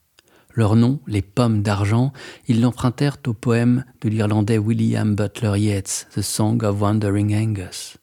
Leur 0.53 0.77
nom, 0.77 1.01
les 1.07 1.21
pommes 1.21 1.61
d'argent, 1.61 2.13
ils 2.47 2.61
l'empruntèrent 2.61 3.17
au 3.27 3.33
poème 3.33 3.83
de 3.99 4.07
l'Irlandais 4.07 4.59
William 4.59 5.13
Butler 5.13 5.59
Yeats, 5.59 6.05
The 6.15 6.21
Song 6.21 6.63
of 6.63 6.79
Wandering 6.79 7.35
Angus. 7.35 7.97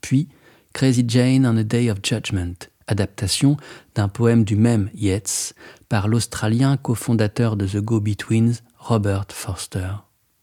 Puis, 0.00 0.26
Crazy 0.72 1.04
Jane 1.06 1.46
on 1.46 1.56
a 1.56 1.62
Day 1.62 1.88
of 1.88 1.98
Judgment, 2.02 2.66
adaptation 2.88 3.56
d'un 3.94 4.08
poème 4.08 4.42
du 4.42 4.56
même 4.56 4.90
Yeats 4.92 5.54
par 5.88 6.08
l'Australien 6.08 6.76
cofondateur 6.76 7.56
de 7.56 7.64
The 7.68 7.76
Go-Betweens, 7.76 8.54
Robert 8.84 9.26
Forster. 9.30 9.90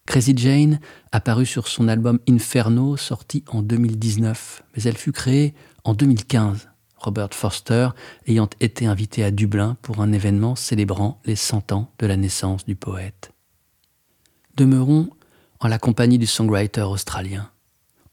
Crazy 0.06 0.34
Jane 0.38 0.80
apparut 1.12 1.46
sur 1.46 1.68
son 1.68 1.90
album 1.90 2.20
Inferno 2.30 2.96
sorti 2.96 3.44
en 3.52 3.62
2019, 3.62 4.64
mais 4.74 4.84
elle 4.84 4.96
fut 4.96 5.12
créée 5.12 5.54
en 5.84 5.94
2015, 5.94 6.70
Robert 6.96 7.34
Forster 7.34 7.90
ayant 8.28 8.48
été 8.62 8.86
invité 8.86 9.26
à 9.26 9.32
Dublin 9.32 9.76
pour 9.82 10.00
un 10.00 10.14
événement 10.14 10.56
célébrant 10.56 11.20
les 11.26 11.36
100 11.36 11.74
ans 11.74 11.92
de 12.00 12.08
la 12.08 12.16
naissance 12.16 12.64
du 12.64 12.78
poète. 12.78 13.34
Demeurons 14.56 15.10
en 15.60 15.68
la 15.68 15.78
compagnie 15.78 16.18
du 16.18 16.26
songwriter 16.26 16.84
australien. 16.84 17.52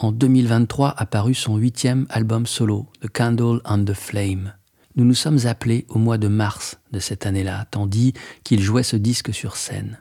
En 0.00 0.10
2023 0.10 0.92
apparut 0.96 1.34
son 1.34 1.56
huitième 1.56 2.04
album 2.10 2.46
solo, 2.46 2.88
The 3.00 3.08
Candle 3.08 3.60
and 3.64 3.84
the 3.84 3.94
Flame. 3.94 4.54
Nous 4.96 5.04
nous 5.04 5.14
sommes 5.14 5.46
appelés 5.46 5.86
au 5.88 6.00
mois 6.00 6.18
de 6.18 6.26
mars 6.26 6.78
de 6.90 6.98
cette 6.98 7.26
année-là, 7.26 7.66
tandis 7.70 8.12
qu'il 8.42 8.60
jouait 8.60 8.82
ce 8.82 8.96
disque 8.96 9.32
sur 9.32 9.56
scène. 9.56 10.00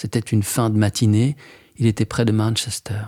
C'était 0.00 0.18
une 0.18 0.42
fin 0.42 0.70
de 0.70 0.78
matinée, 0.78 1.36
il 1.76 1.86
était 1.86 2.06
près 2.06 2.24
de 2.24 2.32
Manchester. 2.32 3.02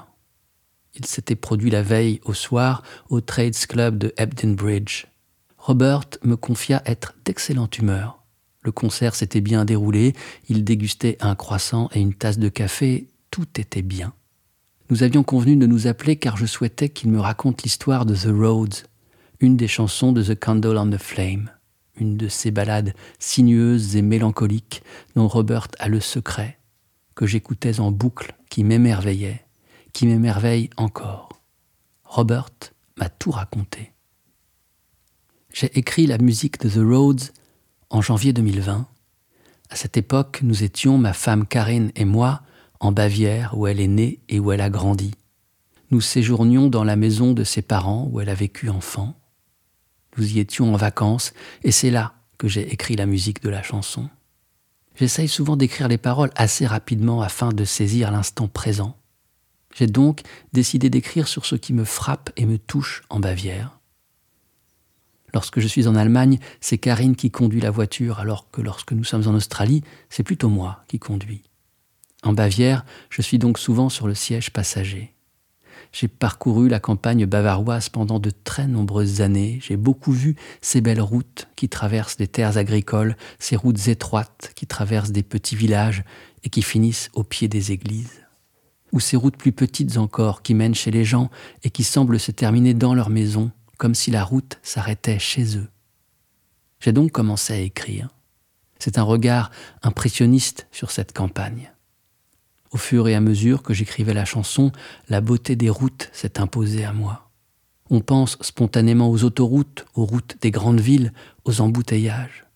Il 0.94 1.06
s'était 1.06 1.36
produit 1.36 1.70
la 1.70 1.80
veille 1.80 2.20
au 2.22 2.34
soir 2.34 2.82
au 3.08 3.22
Trades 3.22 3.56
Club 3.66 3.96
de 3.96 4.12
Ebden 4.18 4.54
Bridge. 4.54 5.06
Robert 5.56 6.02
me 6.22 6.36
confia 6.36 6.82
être 6.84 7.14
d'excellente 7.24 7.78
humeur. 7.78 8.22
Le 8.60 8.72
concert 8.72 9.14
s'était 9.14 9.40
bien 9.40 9.64
déroulé, 9.64 10.12
il 10.50 10.64
dégustait 10.64 11.16
un 11.20 11.34
croissant 11.34 11.88
et 11.94 12.00
une 12.02 12.12
tasse 12.12 12.38
de 12.38 12.50
café, 12.50 13.08
tout 13.30 13.48
était 13.58 13.80
bien. 13.80 14.12
Nous 14.90 15.02
avions 15.02 15.22
convenu 15.22 15.56
de 15.56 15.64
nous 15.64 15.86
appeler 15.86 16.16
car 16.16 16.36
je 16.36 16.44
souhaitais 16.44 16.90
qu'il 16.90 17.10
me 17.10 17.20
raconte 17.20 17.62
l'histoire 17.62 18.04
de 18.04 18.14
The 18.14 18.36
Roads, 18.38 18.84
une 19.40 19.56
des 19.56 19.66
chansons 19.66 20.12
de 20.12 20.22
The 20.22 20.38
Candle 20.38 20.76
on 20.76 20.90
the 20.90 20.98
Flame, 20.98 21.48
une 21.96 22.18
de 22.18 22.28
ces 22.28 22.50
ballades 22.50 22.92
sinueuses 23.18 23.96
et 23.96 24.02
mélancoliques 24.02 24.82
dont 25.16 25.26
Robert 25.26 25.68
a 25.78 25.88
le 25.88 25.98
secret, 26.00 26.58
que 27.14 27.26
j'écoutais 27.26 27.80
en 27.80 27.90
boucle, 27.90 28.34
qui 28.48 28.64
m'émerveillait, 28.64 29.44
qui 29.92 30.06
m'émerveille 30.06 30.70
encore. 30.76 31.28
Robert 32.04 32.50
m'a 32.96 33.08
tout 33.08 33.30
raconté. 33.30 33.92
J'ai 35.52 35.78
écrit 35.78 36.06
la 36.06 36.18
musique 36.18 36.60
de 36.60 36.68
The 36.68 36.84
Roads 36.84 37.32
en 37.90 38.00
janvier 38.00 38.32
2020. 38.32 38.86
À 39.70 39.76
cette 39.76 39.96
époque, 39.96 40.40
nous 40.42 40.62
étions, 40.62 40.98
ma 40.98 41.12
femme 41.12 41.46
Karine 41.46 41.92
et 41.94 42.04
moi, 42.04 42.42
en 42.80 42.92
Bavière, 42.92 43.56
où 43.56 43.66
elle 43.66 43.80
est 43.80 43.86
née 43.86 44.20
et 44.28 44.40
où 44.40 44.52
elle 44.52 44.60
a 44.60 44.70
grandi. 44.70 45.14
Nous 45.90 46.00
séjournions 46.00 46.68
dans 46.68 46.84
la 46.84 46.96
maison 46.96 47.32
de 47.32 47.44
ses 47.44 47.62
parents, 47.62 48.08
où 48.10 48.20
elle 48.20 48.30
a 48.30 48.34
vécu 48.34 48.68
enfant. 48.70 49.14
Nous 50.16 50.36
y 50.36 50.40
étions 50.40 50.74
en 50.74 50.76
vacances, 50.76 51.32
et 51.64 51.70
c'est 51.70 51.90
là 51.90 52.14
que 52.38 52.48
j'ai 52.48 52.72
écrit 52.72 52.96
la 52.96 53.06
musique 53.06 53.42
de 53.42 53.50
la 53.50 53.62
chanson. 53.62 54.08
J'essaye 54.96 55.28
souvent 55.28 55.56
d'écrire 55.56 55.88
les 55.88 55.98
paroles 55.98 56.30
assez 56.36 56.66
rapidement 56.66 57.22
afin 57.22 57.50
de 57.50 57.64
saisir 57.64 58.10
l'instant 58.10 58.48
présent. 58.48 58.96
J'ai 59.74 59.86
donc 59.86 60.20
décidé 60.52 60.90
d'écrire 60.90 61.28
sur 61.28 61.46
ce 61.46 61.56
qui 61.56 61.72
me 61.72 61.84
frappe 61.84 62.30
et 62.36 62.44
me 62.44 62.58
touche 62.58 63.02
en 63.08 63.20
Bavière. 63.20 63.78
Lorsque 65.34 65.60
je 65.60 65.66
suis 65.66 65.88
en 65.88 65.96
Allemagne, 65.96 66.38
c'est 66.60 66.76
Karine 66.76 67.16
qui 67.16 67.30
conduit 67.30 67.60
la 67.60 67.70
voiture, 67.70 68.18
alors 68.20 68.50
que 68.50 68.60
lorsque 68.60 68.92
nous 68.92 69.04
sommes 69.04 69.26
en 69.26 69.34
Australie, 69.34 69.82
c'est 70.10 70.22
plutôt 70.22 70.50
moi 70.50 70.84
qui 70.88 70.98
conduis. 70.98 71.42
En 72.22 72.34
Bavière, 72.34 72.84
je 73.08 73.22
suis 73.22 73.38
donc 73.38 73.58
souvent 73.58 73.88
sur 73.88 74.06
le 74.06 74.14
siège 74.14 74.50
passager. 74.50 75.14
J'ai 75.92 76.08
parcouru 76.08 76.68
la 76.68 76.80
campagne 76.80 77.26
bavaroise 77.26 77.90
pendant 77.90 78.18
de 78.18 78.30
très 78.30 78.66
nombreuses 78.66 79.20
années. 79.20 79.58
J'ai 79.62 79.76
beaucoup 79.76 80.12
vu 80.12 80.36
ces 80.62 80.80
belles 80.80 81.02
routes 81.02 81.48
qui 81.54 81.68
traversent 81.68 82.16
des 82.16 82.28
terres 82.28 82.56
agricoles, 82.56 83.16
ces 83.38 83.56
routes 83.56 83.88
étroites 83.88 84.52
qui 84.56 84.66
traversent 84.66 85.12
des 85.12 85.22
petits 85.22 85.54
villages 85.54 86.02
et 86.44 86.48
qui 86.48 86.62
finissent 86.62 87.10
au 87.12 87.24
pied 87.24 87.46
des 87.46 87.72
églises. 87.72 88.22
Ou 88.92 89.00
ces 89.00 89.16
routes 89.16 89.36
plus 89.36 89.52
petites 89.52 89.98
encore 89.98 90.42
qui 90.42 90.54
mènent 90.54 90.74
chez 90.74 90.90
les 90.90 91.04
gens 91.04 91.30
et 91.62 91.70
qui 91.70 91.84
semblent 91.84 92.20
se 92.20 92.30
terminer 92.30 92.72
dans 92.72 92.94
leur 92.94 93.10
maison, 93.10 93.50
comme 93.76 93.94
si 93.94 94.10
la 94.10 94.24
route 94.24 94.58
s'arrêtait 94.62 95.18
chez 95.18 95.58
eux. 95.58 95.68
J'ai 96.80 96.92
donc 96.92 97.12
commencé 97.12 97.52
à 97.52 97.58
écrire. 97.58 98.08
C'est 98.78 98.98
un 98.98 99.02
regard 99.02 99.50
impressionniste 99.82 100.66
sur 100.72 100.90
cette 100.90 101.12
campagne. 101.12 101.70
Au 102.72 102.78
fur 102.78 103.06
et 103.06 103.14
à 103.14 103.20
mesure 103.20 103.62
que 103.62 103.74
j'écrivais 103.74 104.14
la 104.14 104.24
chanson, 104.24 104.72
la 105.08 105.20
beauté 105.20 105.56
des 105.56 105.68
routes 105.68 106.08
s'est 106.12 106.40
imposée 106.40 106.84
à 106.84 106.92
moi. 106.92 107.30
On 107.90 108.00
pense 108.00 108.38
spontanément 108.40 109.10
aux 109.10 109.24
autoroutes, 109.24 109.84
aux 109.94 110.06
routes 110.06 110.36
des 110.40 110.50
grandes 110.50 110.80
villes, 110.80 111.12
aux 111.44 111.60
embouteillages. 111.60 112.46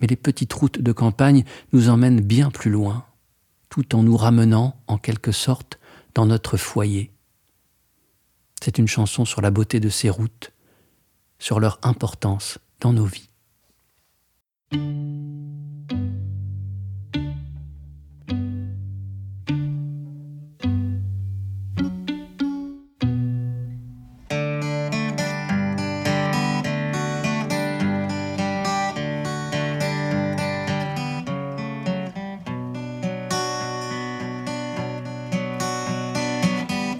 Mais 0.00 0.06
les 0.06 0.16
petites 0.16 0.52
routes 0.54 0.80
de 0.80 0.92
campagne 0.92 1.44
nous 1.72 1.90
emmènent 1.90 2.22
bien 2.22 2.50
plus 2.50 2.70
loin, 2.70 3.04
tout 3.68 3.94
en 3.94 4.02
nous 4.02 4.16
ramenant, 4.16 4.80
en 4.86 4.96
quelque 4.96 5.32
sorte, 5.32 5.78
dans 6.14 6.24
notre 6.24 6.56
foyer. 6.56 7.12
C'est 8.62 8.78
une 8.78 8.88
chanson 8.88 9.26
sur 9.26 9.42
la 9.42 9.50
beauté 9.50 9.80
de 9.80 9.90
ces 9.90 10.08
routes, 10.08 10.52
sur 11.38 11.60
leur 11.60 11.78
importance 11.82 12.58
dans 12.80 12.94
nos 12.94 13.04
vies. 13.04 13.28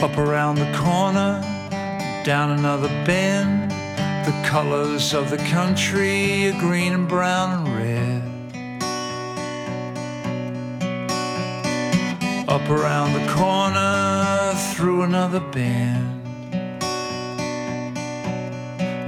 Up 0.00 0.16
around 0.16 0.54
the 0.54 0.72
corner, 0.78 1.40
down 2.24 2.56
another 2.56 2.86
bend. 3.04 3.72
The 4.24 4.48
colors 4.48 5.12
of 5.12 5.28
the 5.28 5.38
country 5.38 6.46
are 6.48 6.60
green 6.60 6.92
and 6.92 7.08
brown 7.08 7.66
and 7.66 7.76
red. 7.76 8.22
Up 12.48 12.70
around 12.70 13.14
the 13.14 13.26
corner, 13.32 14.54
through 14.72 15.02
another 15.02 15.40
bend. 15.40 16.22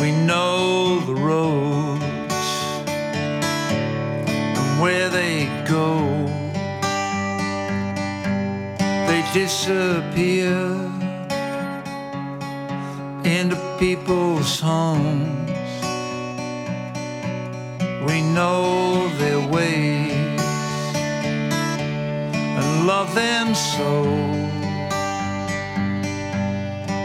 We 0.00 0.10
know 0.10 0.98
the 1.06 1.14
roads 1.14 2.09
disappear 9.32 10.58
into 13.24 13.56
people's 13.78 14.58
homes. 14.58 15.50
We 18.08 18.22
know 18.22 19.08
their 19.18 19.38
ways 19.48 20.40
and 22.58 22.86
love 22.88 23.14
them 23.14 23.54
so. 23.54 24.02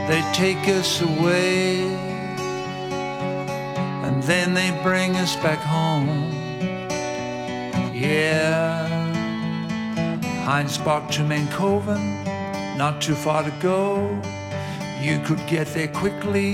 They 0.08 0.22
take 0.34 0.68
us 0.68 1.02
away 1.02 1.84
and 4.04 4.24
then 4.24 4.56
they 4.56 4.72
bring 4.82 5.16
us 5.18 5.36
back 5.36 5.60
home. 5.60 6.32
Yeah. 7.94 8.65
Heinz 10.46 10.78
Park 10.78 11.10
to 11.14 11.22
Mankoven, 11.22 12.78
not 12.78 13.02
too 13.02 13.16
far 13.16 13.42
to 13.42 13.50
go. 13.64 14.22
You 15.02 15.20
could 15.26 15.44
get 15.48 15.66
there 15.74 15.88
quickly, 15.88 16.52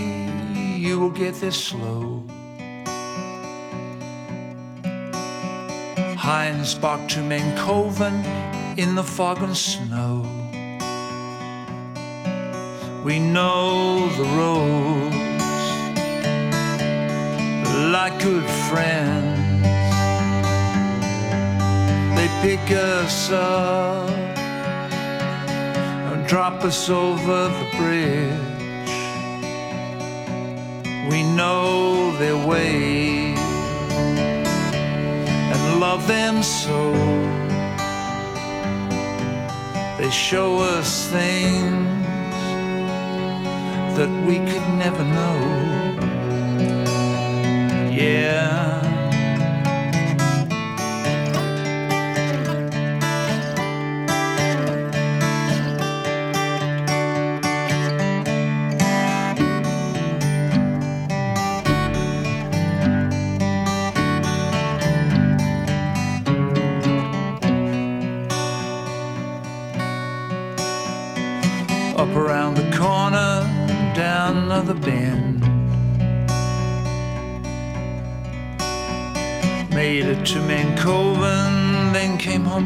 you 0.78 0.98
will 0.98 1.10
get 1.10 1.36
there 1.42 1.52
slow. 1.52 2.24
Heinz 6.16 6.74
Park 6.74 7.10
to 7.10 7.20
Mankoven 7.20 8.24
in 8.78 8.96
the 8.96 9.04
fog 9.04 9.44
and 9.44 9.58
snow. 9.58 10.22
We 13.04 13.20
know 13.20 14.08
the 14.16 14.24
roads 14.40 15.16
like 17.92 18.18
good 18.24 18.50
friends 18.70 19.31
pick 22.42 22.72
us 22.72 23.30
up 23.30 24.10
and 26.10 26.26
drop 26.28 26.64
us 26.64 26.90
over 26.90 27.50
the 27.50 27.68
bridge. 27.78 28.96
We 31.12 31.22
know 31.22 32.18
their 32.18 32.36
way 32.48 33.36
and 35.54 35.80
love 35.80 36.08
them 36.08 36.42
so. 36.42 36.92
They 40.00 40.10
show 40.10 40.58
us 40.58 41.10
things 41.10 41.86
that 43.98 44.10
we 44.26 44.38
could 44.50 44.68
never 44.80 45.04
know. 45.04 45.38
Yeah. 47.92 48.81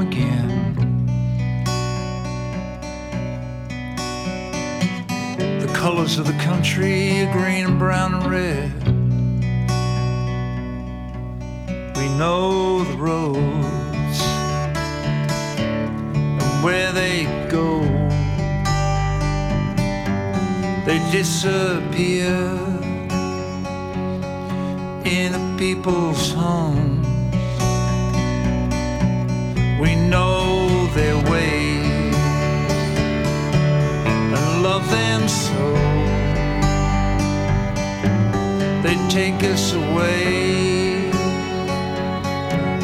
Again. 0.01 0.75
The 5.59 5.71
colors 5.73 6.17
of 6.17 6.27
the 6.27 6.37
country 6.43 7.21
are 7.21 7.31
green 7.31 7.65
and 7.65 7.79
brown 7.79 8.13
and 8.15 8.25
red. 8.31 8.71
We 11.97 12.07
know 12.17 12.83
the 12.83 12.97
roads 12.97 14.19
and 16.41 16.63
where 16.63 16.91
they 16.91 17.25
go 17.49 17.83
they 20.85 20.99
disappear 21.11 22.29
in 25.03 25.31
the 25.31 25.55
people's 25.57 26.31
homes. 26.31 26.94
We 29.79 29.95
know 29.95 30.87
their 30.93 31.17
ways 31.29 32.15
and 34.07 34.63
love 34.63 34.89
them 34.89 35.27
so. 35.27 35.73
They 38.81 38.95
take 39.09 39.43
us 39.43 39.73
away 39.73 41.09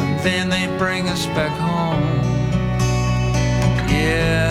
and 0.06 0.20
then 0.20 0.50
they 0.50 0.66
bring 0.76 1.08
us 1.08 1.24
back 1.26 1.56
home. 1.58 2.02
Yeah. 3.88 4.41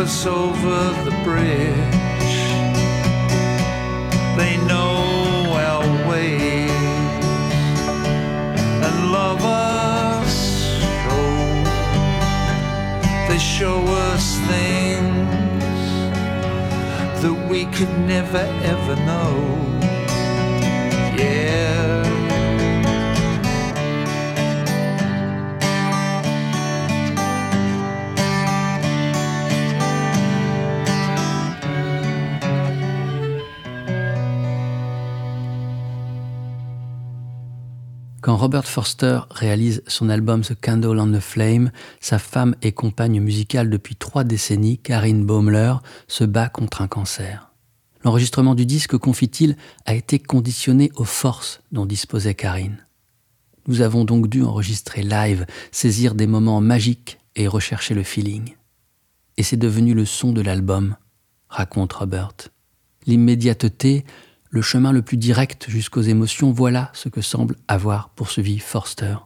Us 0.00 0.26
over 0.26 0.92
the 1.04 1.10
bridge. 1.24 2.38
They 4.36 4.56
know 4.68 5.52
our 5.54 6.08
ways 6.08 6.70
and 8.86 9.12
love 9.12 9.42
us 9.44 10.34
so. 11.02 11.64
They 13.28 13.38
show 13.38 13.82
us 14.10 14.38
things 14.46 15.82
that 17.22 17.48
we 17.50 17.66
could 17.66 17.98
never 18.06 18.44
ever 18.62 18.96
know. 18.96 19.67
Quand 38.28 38.36
Robert 38.36 38.66
Forster 38.66 39.20
réalise 39.30 39.82
son 39.86 40.10
album 40.10 40.42
The 40.42 40.52
Candle 40.54 41.00
on 41.00 41.10
the 41.10 41.18
Flame, 41.18 41.72
sa 41.98 42.18
femme 42.18 42.54
et 42.60 42.72
compagne 42.72 43.22
musicale 43.22 43.70
depuis 43.70 43.96
trois 43.96 44.22
décennies, 44.22 44.76
Karine 44.76 45.24
Baumler, 45.24 45.76
se 46.08 46.24
bat 46.24 46.50
contre 46.50 46.82
un 46.82 46.88
cancer. 46.88 47.50
L'enregistrement 48.04 48.54
du 48.54 48.66
disque, 48.66 48.98
confie-t-il, 48.98 49.56
a 49.86 49.94
été 49.94 50.18
conditionné 50.18 50.92
aux 50.96 51.06
forces 51.06 51.62
dont 51.72 51.86
disposait 51.86 52.34
Karine. 52.34 52.86
Nous 53.66 53.80
avons 53.80 54.04
donc 54.04 54.28
dû 54.28 54.42
enregistrer 54.42 55.02
live, 55.02 55.46
saisir 55.72 56.14
des 56.14 56.26
moments 56.26 56.60
magiques 56.60 57.20
et 57.34 57.48
rechercher 57.48 57.94
le 57.94 58.02
feeling. 58.02 58.56
Et 59.38 59.42
c'est 59.42 59.56
devenu 59.56 59.94
le 59.94 60.04
son 60.04 60.32
de 60.32 60.42
l'album, 60.42 60.96
raconte 61.48 61.94
Robert. 61.94 62.34
L'immédiateté, 63.06 64.04
le 64.50 64.62
chemin 64.62 64.92
le 64.92 65.02
plus 65.02 65.16
direct 65.16 65.68
jusqu'aux 65.68 66.02
émotions, 66.02 66.52
voilà 66.52 66.90
ce 66.94 67.08
que 67.08 67.20
semble 67.20 67.56
avoir 67.68 68.10
poursuivi 68.10 68.58
Forster. 68.58 69.16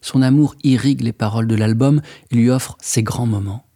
Son 0.00 0.22
amour 0.22 0.54
irrigue 0.62 1.00
les 1.00 1.12
paroles 1.12 1.48
de 1.48 1.56
l'album 1.56 2.00
et 2.30 2.36
lui 2.36 2.50
offre 2.50 2.76
ses 2.80 3.02
grands 3.02 3.26
moments. 3.26 3.66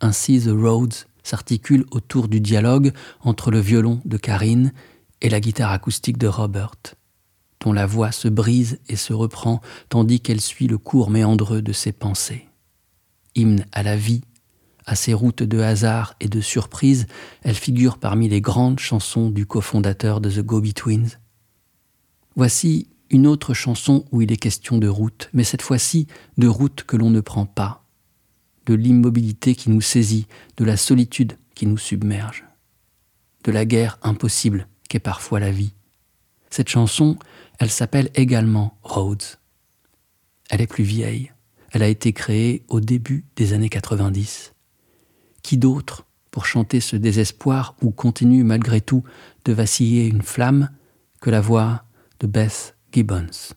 Ainsi, 0.00 0.40
The 0.40 0.50
Roads 0.50 1.04
s'articule 1.22 1.84
autour 1.90 2.28
du 2.28 2.40
dialogue 2.40 2.92
entre 3.20 3.50
le 3.50 3.58
violon 3.58 4.00
de 4.04 4.16
Karine 4.16 4.72
et 5.20 5.28
la 5.28 5.40
guitare 5.40 5.72
acoustique 5.72 6.18
de 6.18 6.28
Robert, 6.28 6.76
dont 7.60 7.72
la 7.72 7.86
voix 7.86 8.12
se 8.12 8.28
brise 8.28 8.78
et 8.88 8.96
se 8.96 9.12
reprend 9.12 9.60
tandis 9.88 10.20
qu'elle 10.20 10.40
suit 10.40 10.66
le 10.66 10.78
cours 10.78 11.10
méandreux 11.10 11.62
de 11.62 11.72
ses 11.72 11.92
pensées. 11.92 12.46
Hymne 13.34 13.66
à 13.72 13.82
la 13.82 13.96
vie, 13.96 14.22
à 14.86 14.94
ses 14.94 15.12
routes 15.12 15.42
de 15.42 15.58
hasard 15.58 16.14
et 16.20 16.28
de 16.28 16.40
surprise, 16.40 17.06
elle 17.42 17.56
figure 17.56 17.98
parmi 17.98 18.28
les 18.28 18.40
grandes 18.40 18.78
chansons 18.78 19.30
du 19.30 19.44
cofondateur 19.44 20.20
de 20.20 20.30
The 20.30 20.40
Go-Betweens. 20.40 21.18
Voici 22.36 22.88
une 23.10 23.26
autre 23.26 23.54
chanson 23.54 24.04
où 24.12 24.22
il 24.22 24.32
est 24.32 24.36
question 24.36 24.78
de 24.78 24.88
route, 24.88 25.28
mais 25.32 25.44
cette 25.44 25.62
fois-ci 25.62 26.06
de 26.38 26.48
route 26.48 26.84
que 26.84 26.96
l'on 26.96 27.10
ne 27.10 27.20
prend 27.20 27.46
pas, 27.46 27.84
de 28.66 28.74
l'immobilité 28.74 29.54
qui 29.54 29.70
nous 29.70 29.80
saisit, 29.80 30.26
de 30.56 30.64
la 30.64 30.76
solitude 30.76 31.36
qui 31.54 31.66
nous 31.66 31.78
submerge, 31.78 32.44
de 33.44 33.52
la 33.52 33.64
guerre 33.64 33.98
impossible 34.02 34.68
qu'est 34.88 34.98
parfois 35.00 35.40
la 35.40 35.50
vie. 35.50 35.72
Cette 36.50 36.68
chanson, 36.68 37.18
elle 37.58 37.70
s'appelle 37.70 38.10
également 38.14 38.78
Roads. 38.82 39.38
Elle 40.48 40.60
est 40.60 40.66
plus 40.66 40.84
vieille. 40.84 41.32
Elle 41.72 41.82
a 41.82 41.88
été 41.88 42.12
créée 42.12 42.64
au 42.68 42.80
début 42.80 43.24
des 43.36 43.52
années 43.52 43.68
90. 43.68 44.52
Qui 45.46 45.58
d'autre 45.58 46.06
pour 46.32 46.44
chanter 46.44 46.80
ce 46.80 46.96
désespoir 46.96 47.76
où 47.80 47.92
continue 47.92 48.42
malgré 48.42 48.80
tout 48.80 49.04
de 49.44 49.52
vaciller 49.52 50.08
une 50.08 50.22
flamme 50.22 50.70
que 51.20 51.30
la 51.30 51.40
voix 51.40 51.84
de 52.18 52.26
Beth 52.26 52.76
Gibbons. 52.90 53.54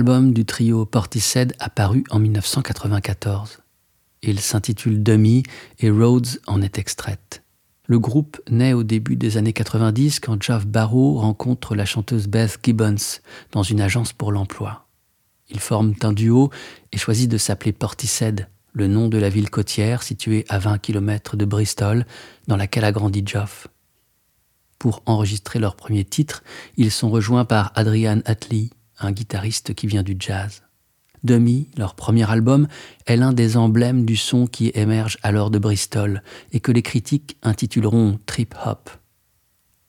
Album 0.00 0.32
du 0.32 0.46
trio 0.46 0.86
Portishead 0.86 1.52
apparu 1.58 2.04
en 2.08 2.18
1994. 2.20 3.58
Il 4.22 4.40
s'intitule 4.40 5.02
Dummy 5.02 5.42
et 5.78 5.90
Rhodes 5.90 6.40
en 6.46 6.62
est 6.62 6.78
extraite. 6.78 7.42
Le 7.84 7.98
groupe 7.98 8.40
naît 8.48 8.72
au 8.72 8.82
début 8.82 9.16
des 9.16 9.36
années 9.36 9.52
90 9.52 10.20
quand 10.20 10.42
Geoff 10.42 10.66
Barrow 10.66 11.18
rencontre 11.18 11.74
la 11.74 11.84
chanteuse 11.84 12.28
Beth 12.28 12.60
Gibbons 12.62 13.20
dans 13.52 13.62
une 13.62 13.82
agence 13.82 14.14
pour 14.14 14.32
l'emploi. 14.32 14.86
Ils 15.50 15.60
forment 15.60 15.92
un 16.00 16.14
duo 16.14 16.48
et 16.92 16.96
choisissent 16.96 17.28
de 17.28 17.36
s'appeler 17.36 17.72
Portishead, 17.72 18.48
le 18.72 18.86
nom 18.86 19.08
de 19.08 19.18
la 19.18 19.28
ville 19.28 19.50
côtière 19.50 20.02
située 20.02 20.46
à 20.48 20.58
20 20.58 20.78
km 20.78 21.36
de 21.36 21.44
Bristol, 21.44 22.06
dans 22.48 22.56
laquelle 22.56 22.86
a 22.86 22.92
grandi 22.92 23.22
Geoff. 23.26 23.68
Pour 24.78 25.02
enregistrer 25.04 25.58
leur 25.58 25.76
premier 25.76 26.06
titre, 26.06 26.42
ils 26.78 26.90
sont 26.90 27.10
rejoints 27.10 27.44
par 27.44 27.70
Adrian 27.74 28.22
Atley, 28.24 28.70
un 29.00 29.12
guitariste 29.12 29.74
qui 29.74 29.86
vient 29.86 30.02
du 30.02 30.16
jazz. 30.18 30.62
Demi, 31.22 31.68
leur 31.76 31.94
premier 31.94 32.30
album, 32.30 32.66
est 33.06 33.16
l'un 33.16 33.32
des 33.32 33.56
emblèmes 33.56 34.04
du 34.04 34.16
son 34.16 34.46
qui 34.46 34.70
émerge 34.74 35.18
alors 35.22 35.50
de 35.50 35.58
Bristol 35.58 36.22
et 36.52 36.60
que 36.60 36.72
les 36.72 36.82
critiques 36.82 37.36
intituleront 37.42 38.18
trip 38.26 38.54
hop. 38.64 38.90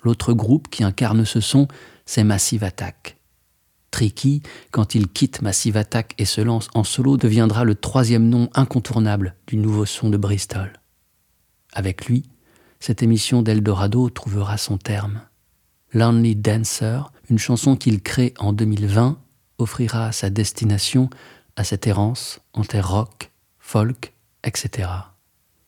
L'autre 0.04 0.34
groupe 0.34 0.70
qui 0.70 0.84
incarne 0.84 1.26
ce 1.26 1.40
son, 1.40 1.68
c'est 2.06 2.24
Massive 2.24 2.64
Attack. 2.64 3.18
Tricky, 3.92 4.42
quand 4.72 4.96
il 4.96 5.08
quitte 5.08 5.42
Massive 5.42 5.78
Attack 5.78 6.16
et 6.18 6.26
se 6.26 6.42
lance 6.42 6.70
en 6.74 6.84
solo, 6.84 7.18
deviendra 7.18 7.64
le 7.64 7.76
troisième 7.76 8.28
nom 8.28 8.50
incontournable 8.54 9.36
du 9.48 9.58
nouveau 9.58 9.86
son 9.86 10.10
de 10.10 10.18
Bristol. 10.18 10.74
Avec 11.74 12.06
lui, 12.06 12.24
cette 12.80 13.04
émission 13.04 13.42
d'Eldorado 13.42 14.10
trouvera 14.10 14.58
son 14.58 14.78
terme. 14.78 15.22
Lonely 15.94 16.36
Dancer, 16.36 17.12
une 17.32 17.40
chanson 17.40 17.78
qu'il 17.78 18.02
crée 18.02 18.34
en 18.40 18.52
2020, 18.52 19.18
offrira 19.58 20.12
sa 20.12 20.30
destination 20.30 21.10
à 21.56 21.64
cette 21.64 21.88
errance 21.88 22.42
en 22.52 22.66
terre 22.66 22.90
rock, 22.90 23.32
folk, 23.58 24.14
etc. 24.44 24.90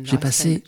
J'ai 0.04 0.18
passé. 0.18 0.62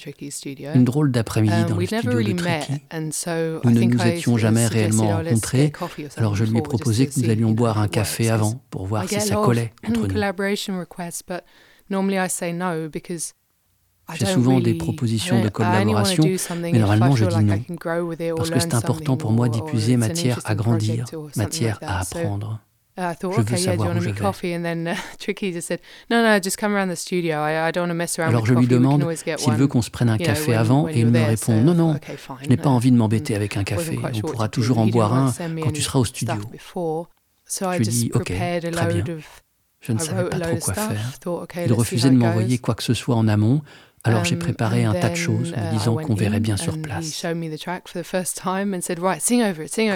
Une 0.74 0.85
drôle 0.85 1.12
d'après-midi 1.12 1.55
Um, 1.55 1.68
dans 1.68 1.76
le 1.76 1.87
studio 1.87 2.11
really 2.11 2.35
de 2.35 2.43
met, 2.43 2.61
Tricky. 2.61 2.83
and 2.93 3.11
so 3.12 3.61
Nous 3.64 3.70
ne 3.70 3.85
nous 3.85 4.03
I 4.05 4.09
étions 4.11 4.37
jamais 4.39 4.66
réellement 4.66 5.11
oh, 5.11 5.16
rencontrés, 5.24 5.72
alors 6.16 6.35
je 6.35 6.45
lui 6.45 6.59
ai 6.59 6.62
proposé 6.62 7.07
que 7.07 7.18
nous 7.20 7.31
allions 7.31 7.53
boire 7.53 7.79
un 7.79 7.89
café 7.89 8.29
avant 8.29 8.61
pour 8.70 8.87
voir 8.87 9.09
si 9.09 9.20
ça 9.20 9.37
collait 9.37 9.72
entre 9.87 10.07
nous. 10.09 10.14
J'ai 14.14 14.26
souvent 14.26 14.61
des 14.61 14.74
propositions 14.74 15.38
I 15.38 15.42
de 15.42 15.48
collaboration, 15.48 16.24
mais 16.61 16.72
normalement, 16.72 17.14
je 17.16 17.26
dis 17.26 17.44
non, 17.44 18.34
Parce 18.36 18.50
que 18.50 18.61
c'est 18.61 18.74
important 18.74 19.16
pour 19.16 19.32
moi 19.32 19.48
d'y 19.48 19.59
something 19.59 19.70
puiser 19.72 19.96
or- 19.96 20.02
or 20.02 20.09
matière 20.09 20.40
à 20.44 20.52
an 20.52 20.56
grandir, 20.56 21.04
matière 21.36 21.78
à 21.82 22.00
apprendre. 22.00 22.61
uh, 22.96 23.00
I 23.00 23.14
thought, 23.16 23.32
Je 23.36 23.40
veux 23.42 23.44
yeah, 23.44 23.44
do 23.44 23.56
you 23.56 23.64
savoir 23.64 23.88
want 23.88 23.94
où 23.94 23.98
to 23.98 24.00
je 24.00 24.06
meet 24.09 24.14
vais. 24.16 24.20
coffee? 24.20 24.54
And 24.56 24.62
then 24.62 24.88
uh, 24.88 24.94
Tricky 25.18 25.52
just 25.52 25.68
said, 25.68 25.80
no, 26.11 26.22
no, 26.22 26.40
just 26.42 26.56
come 26.59 26.74
around 26.74 26.90
the 26.90 26.96
studio. 26.96 27.36
I, 27.38 27.68
I 27.68 27.70
don't 27.72 27.82
want 27.82 27.90
to 27.90 27.94
mess 27.94 28.18
around 28.18 28.30
Alors 28.30 28.42
with 28.42 28.48
je 28.48 28.54
lui 28.54 28.66
coffee. 28.66 28.74
Demande 28.74 29.14
s'il 29.36 29.52
veut 29.54 29.66
qu'on 29.68 29.82
se 29.82 29.90
prenne 29.90 30.09
un 30.09 30.16
you 30.16 30.24
café 30.24 30.54
avant 30.54 30.84
when 30.84 30.96
et 30.96 31.00
il 31.00 31.06
me 31.06 31.18
répond 31.24 31.59
so, 31.59 31.64
non, 31.64 31.74
non, 31.74 31.94
okay, 31.94 32.16
fine. 32.16 32.36
je 32.42 32.48
n'ai 32.48 32.56
pas 32.56 32.70
envie 32.70 32.90
de 32.90 32.96
m'embêter 32.96 33.34
mm, 33.34 33.36
avec 33.36 33.56
un 33.56 33.64
café, 33.64 33.98
on 34.02 34.20
pourra 34.20 34.48
toujours 34.48 34.78
en 34.78 34.86
boire 34.86 35.14
un 35.14 35.32
quand 35.62 35.70
tu 35.70 35.82
seras 35.82 35.98
au 36.00 36.04
studio. 36.04 36.34
So 37.46 37.72
Je 37.72 37.78
lui 37.78 37.86
dis, 37.86 38.11
ok, 38.14 38.24
très 38.24 38.61
bien. 38.61 39.04
Je 39.80 39.92
ne 39.92 39.98
savais 39.98 40.28
pas 40.28 40.40
trop 40.40 40.56
quoi 40.59 40.74
faire. 40.74 41.12
Il 41.66 41.72
refusait 41.72 42.11
de 42.11 42.16
m'envoyer 42.16 42.59
quoi 42.59 42.74
que 42.74 42.82
ce 42.82 42.94
soit 42.94 43.14
en 43.14 43.28
amont, 43.28 43.62
alors 44.05 44.24
j'ai 44.24 44.36
Um, 44.36 44.38
préparé 44.38 44.84
un 44.84 44.94
tas 44.94 45.11
de 45.11 45.14
choses, 45.14 45.51
uh, 45.51 45.61
me 45.61 45.66
I 45.66 45.70
disant 45.72 45.96
qu'on 45.96 46.14
verrait 46.14 46.40
bien 46.40 46.57
sur 46.57 46.80
place. 46.80 47.22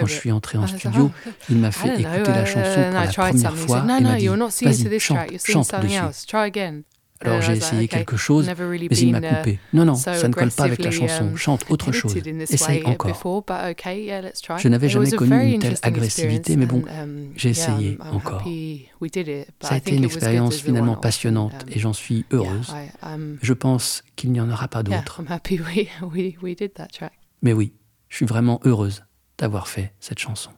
Quand 0.01 0.07
je 0.07 0.13
suis 0.13 0.33
entré 0.33 0.59
en 0.59 0.67
studio, 0.67 1.11
oh, 1.11 1.31
il 1.49 1.59
m'a 1.59 1.71
fait 1.71 1.89
know. 1.89 1.99
écouter 1.99 2.33
la 2.33 2.43
uh, 2.43 2.47
chanson 2.47 2.83
pour 2.83 3.01
la 3.01 3.07
première 3.07 3.57
fois 3.57 3.85
et 3.99 4.03
m'a 4.03 4.17
dit 4.17 4.29
Vas-y, 4.29 4.99
chante, 4.99 5.19
chante 5.45 5.75
dessus. 5.83 6.27
Alors 7.25 7.41
I 7.41 7.47
j'ai 7.47 7.53
essayé 7.53 7.89
quelque 7.89 8.17
chose, 8.17 8.49
mais 8.49 8.99
il 8.99 9.13
m'a 9.13 9.19
uh, 9.19 9.37
coupé. 9.37 9.59
Non, 9.73 9.85
non, 9.85 9.95
ça 9.95 10.29
ne 10.29 10.33
colle 10.33 10.51
pas 10.51 10.65
avec 10.65 10.83
la 10.83 10.91
chanson. 10.91 11.25
um, 11.25 11.37
Chante 11.37 11.65
autre 11.71 11.93
chose. 11.93 12.17
Essaye 12.17 12.83
way 12.83 12.87
encore. 12.87 13.11
Je 14.59 14.69
n'avais 14.69 14.89
jamais 14.89 15.11
connu 15.11 15.53
une 15.53 15.61
telle 15.61 15.77
agressivité, 15.83 16.57
mais 16.57 16.67
bon, 16.67 16.83
and, 16.89 17.03
um, 17.03 17.29
j'ai 17.37 17.51
essayé 17.51 17.99
encore. 18.01 18.45
Ça 19.61 19.75
a 19.75 19.79
été 19.79 19.97
une 19.97 20.05
expérience 20.05 20.61
finalement 20.61 20.97
passionnante 20.97 21.53
um, 21.53 21.69
et 21.71 21.79
j'en 21.79 21.93
suis 21.93 22.25
heureuse. 22.33 22.75
Je 23.43 23.53
pense 23.53 24.03
qu'il 24.17 24.33
n'y 24.33 24.41
en 24.41 24.51
aura 24.51 24.69
pas 24.69 24.83
track. 25.05 25.05
Mais 27.43 27.53
oui, 27.53 27.73
je 28.09 28.17
suis 28.17 28.27
vraiment 28.27 28.61
heureuse 28.65 29.05
d'avoir 29.39 29.69
fait 29.69 29.93
cette 30.01 30.19
chanson. 30.19 30.51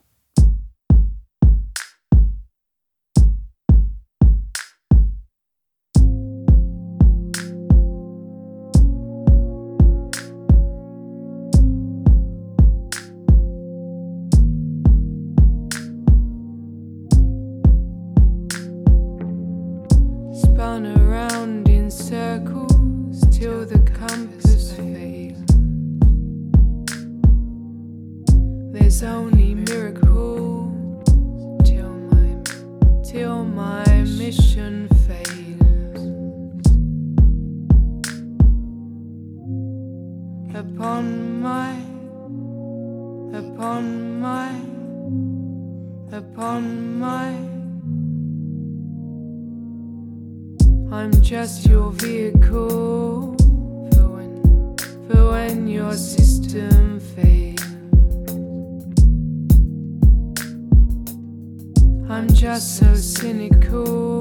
Just 62.45 62.77
so 62.77 62.95
cynical 62.95 64.14